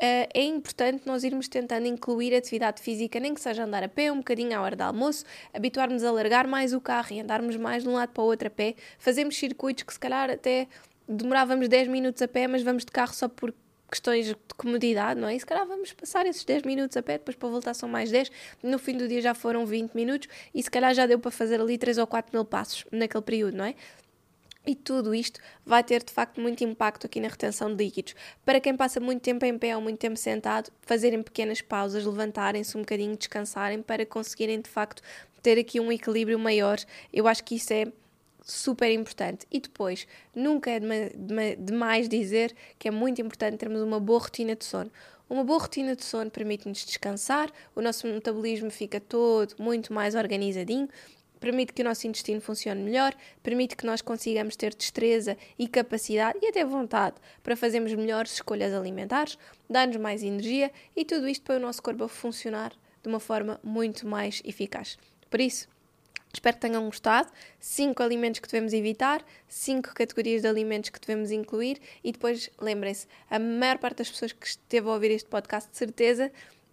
é 0.00 0.42
importante 0.42 1.02
nós 1.06 1.24
irmos 1.24 1.46
tentando 1.46 1.86
incluir 1.86 2.34
atividade 2.34 2.80
física, 2.80 3.20
nem 3.20 3.34
que 3.34 3.40
seja 3.40 3.64
andar 3.64 3.82
a 3.82 3.88
pé 3.88 4.10
um 4.10 4.18
bocadinho 4.18 4.56
à 4.56 4.62
hora 4.62 4.74
do 4.74 4.82
almoço, 4.82 5.24
habituarmos 5.52 6.02
a 6.02 6.10
largar 6.10 6.46
mais 6.46 6.72
o 6.72 6.80
carro 6.80 7.12
e 7.12 7.20
andarmos 7.20 7.56
mais 7.56 7.82
de 7.82 7.88
um 7.88 7.92
lado 7.92 8.10
para 8.10 8.22
o 8.22 8.26
outro 8.26 8.48
a 8.48 8.50
pé, 8.50 8.74
fazemos 8.98 9.36
circuitos 9.36 9.84
que 9.84 9.92
se 9.92 10.00
calhar 10.00 10.30
até 10.30 10.66
demorávamos 11.06 11.68
10 11.68 11.88
minutos 11.88 12.22
a 12.22 12.28
pé, 12.28 12.46
mas 12.46 12.62
vamos 12.62 12.84
de 12.84 12.90
carro 12.92 13.12
só 13.12 13.28
por 13.28 13.52
questões 13.90 14.26
de 14.26 14.36
comodidade, 14.56 15.20
não 15.20 15.28
é? 15.28 15.34
E 15.34 15.40
se 15.40 15.44
calhar 15.44 15.66
vamos 15.66 15.92
passar 15.92 16.24
esses 16.26 16.44
10 16.44 16.62
minutos 16.62 16.96
a 16.96 17.02
pé, 17.02 17.18
depois 17.18 17.36
para 17.36 17.48
voltar 17.48 17.74
são 17.74 17.88
mais 17.88 18.10
10, 18.10 18.30
no 18.62 18.78
fim 18.78 18.96
do 18.96 19.08
dia 19.08 19.20
já 19.20 19.34
foram 19.34 19.66
20 19.66 19.94
minutos 19.94 20.28
e 20.54 20.62
se 20.62 20.70
calhar 20.70 20.94
já 20.94 21.06
deu 21.06 21.18
para 21.18 21.30
fazer 21.30 21.60
ali 21.60 21.76
3 21.76 21.98
ou 21.98 22.06
4 22.06 22.30
mil 22.32 22.44
passos 22.44 22.84
naquele 22.92 23.22
período, 23.22 23.56
não 23.56 23.64
é? 23.64 23.74
E 24.66 24.74
tudo 24.74 25.14
isto 25.14 25.40
vai 25.64 25.82
ter 25.82 26.02
de 26.02 26.12
facto 26.12 26.40
muito 26.40 26.62
impacto 26.62 27.06
aqui 27.06 27.18
na 27.18 27.28
retenção 27.28 27.74
de 27.74 27.82
líquidos. 27.82 28.14
Para 28.44 28.60
quem 28.60 28.76
passa 28.76 29.00
muito 29.00 29.22
tempo 29.22 29.44
em 29.44 29.58
pé 29.58 29.74
ou 29.74 29.82
muito 29.82 29.98
tempo 29.98 30.16
sentado, 30.16 30.70
fazerem 30.82 31.22
pequenas 31.22 31.62
pausas, 31.62 32.04
levantarem-se 32.04 32.76
um 32.76 32.80
bocadinho, 32.80 33.16
descansarem 33.16 33.80
para 33.82 34.04
conseguirem 34.04 34.60
de 34.60 34.68
facto 34.68 35.02
ter 35.42 35.58
aqui 35.58 35.80
um 35.80 35.90
equilíbrio 35.90 36.38
maior. 36.38 36.78
Eu 37.12 37.26
acho 37.26 37.42
que 37.42 37.54
isso 37.54 37.72
é 37.72 37.86
super 38.42 38.92
importante. 38.92 39.46
E 39.50 39.60
depois, 39.60 40.06
nunca 40.34 40.70
é 40.70 40.80
demais 41.58 42.08
dizer 42.08 42.54
que 42.78 42.88
é 42.88 42.90
muito 42.90 43.20
importante 43.20 43.56
termos 43.56 43.80
uma 43.80 43.98
boa 43.98 44.18
rotina 44.18 44.54
de 44.54 44.64
sono. 44.64 44.90
Uma 45.28 45.44
boa 45.44 45.60
rotina 45.60 45.94
de 45.94 46.04
sono 46.04 46.30
permite-nos 46.30 46.84
descansar, 46.84 47.52
o 47.74 47.80
nosso 47.80 48.06
metabolismo 48.06 48.68
fica 48.68 48.98
todo 48.98 49.54
muito 49.60 49.92
mais 49.92 50.16
organizadinho, 50.16 50.88
permite 51.40 51.72
que 51.72 51.82
o 51.82 51.84
nosso 51.84 52.06
intestino 52.06 52.40
funcione 52.40 52.82
melhor, 52.82 53.14
permite 53.42 53.76
que 53.76 53.86
nós 53.86 54.02
consigamos 54.02 54.54
ter 54.54 54.74
destreza 54.74 55.36
e 55.58 55.66
capacidade 55.66 56.38
e 56.42 56.48
até 56.48 56.64
vontade 56.64 57.16
para 57.42 57.56
fazermos 57.56 57.92
melhores 57.94 58.34
escolhas 58.34 58.72
alimentares, 58.72 59.38
dá-nos 59.68 59.96
mais 59.96 60.22
energia 60.22 60.70
e 60.94 61.04
tudo 61.04 61.26
isto 61.26 61.42
para 61.42 61.56
o 61.56 61.60
nosso 61.60 61.82
corpo 61.82 62.06
funcionar 62.06 62.72
de 63.02 63.08
uma 63.08 63.18
forma 63.18 63.58
muito 63.64 64.06
mais 64.06 64.42
eficaz. 64.44 64.98
Por 65.28 65.40
isso, 65.40 65.68
Espero 66.32 66.56
que 66.56 66.60
tenham 66.60 66.84
gostado. 66.84 67.28
Cinco 67.58 68.02
alimentos 68.02 68.40
que 68.40 68.48
devemos 68.48 68.72
evitar, 68.72 69.24
cinco 69.48 69.92
categorias 69.92 70.42
de 70.42 70.48
alimentos 70.48 70.90
que 70.90 71.00
devemos 71.00 71.30
incluir 71.30 71.80
e 72.04 72.12
depois 72.12 72.50
lembrem-se, 72.60 73.06
a 73.28 73.38
maior 73.38 73.78
parte 73.78 73.98
das 73.98 74.10
pessoas 74.10 74.32
que 74.32 74.46
esteve 74.46 74.88
a 74.88 74.92
ouvir 74.92 75.10
este 75.10 75.28
podcast 75.28 75.70
de 75.70 75.76
certeza 75.76 76.30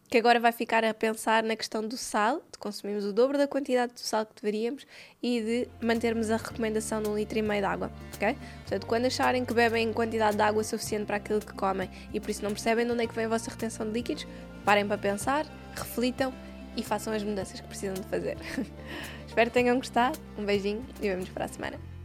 que 0.10 0.18
agora 0.18 0.40
vai 0.40 0.52
ficar 0.52 0.86
a 0.86 0.94
pensar 0.94 1.44
na 1.44 1.56
questão 1.56 1.86
do 1.86 1.98
sal, 1.98 2.42
de 2.52 2.58
consumirmos 2.58 3.06
o 3.06 3.12
dobro 3.12 3.38
da 3.38 3.48
quantidade 3.48 3.94
de 3.94 4.00
sal 4.02 4.26
que 4.26 4.42
deveríamos 4.42 4.88
e 5.22 5.42
de 5.42 5.86
mantermos 5.86 6.32
a 6.32 6.38
recomendação 6.38 7.02
de 7.02 7.10
um 7.10 7.16
litro 7.16 7.38
e 7.38 7.42
meio 7.42 7.62
de 7.62 7.68
água, 7.68 7.92
ok? 8.16 8.38
Portanto, 8.62 8.86
quando 8.86 9.06
acharem 9.06 9.44
que 9.44 9.54
bebem 9.54 9.92
quantidade 9.92 10.38
de 10.38 10.44
água 10.44 10.64
suficiente 10.64 11.06
para 11.06 11.18
aquilo 11.18 11.42
que 11.42 11.54
comem 11.54 11.90
e 12.14 12.20
por 12.20 12.30
isso 12.30 12.44
não 12.44 12.52
percebem 12.52 12.86
de 12.86 12.92
onde 12.92 13.04
é 13.04 13.08
que 13.08 13.14
vem 13.14 13.26
a 13.26 13.30
vossa 13.30 13.50
retenção 13.50 13.86
de 13.86 13.92
líquidos, 13.92 14.26
parem 14.64 14.88
para 14.88 14.98
pensar, 14.98 15.46
reflitam 15.76 16.34
e 16.78 16.84
façam 16.84 17.12
as 17.12 17.24
mudanças 17.24 17.60
que 17.60 17.68
precisam 17.68 17.96
de 17.96 18.08
fazer. 18.08 18.38
Espero 19.28 19.50
que 19.50 19.54
tenham 19.54 19.76
gostado. 19.76 20.18
Um 20.38 20.46
beijinho 20.46 20.86
e 21.02 21.10
vemos 21.10 21.28
para 21.30 21.46
a 21.46 21.48
semana. 21.48 21.97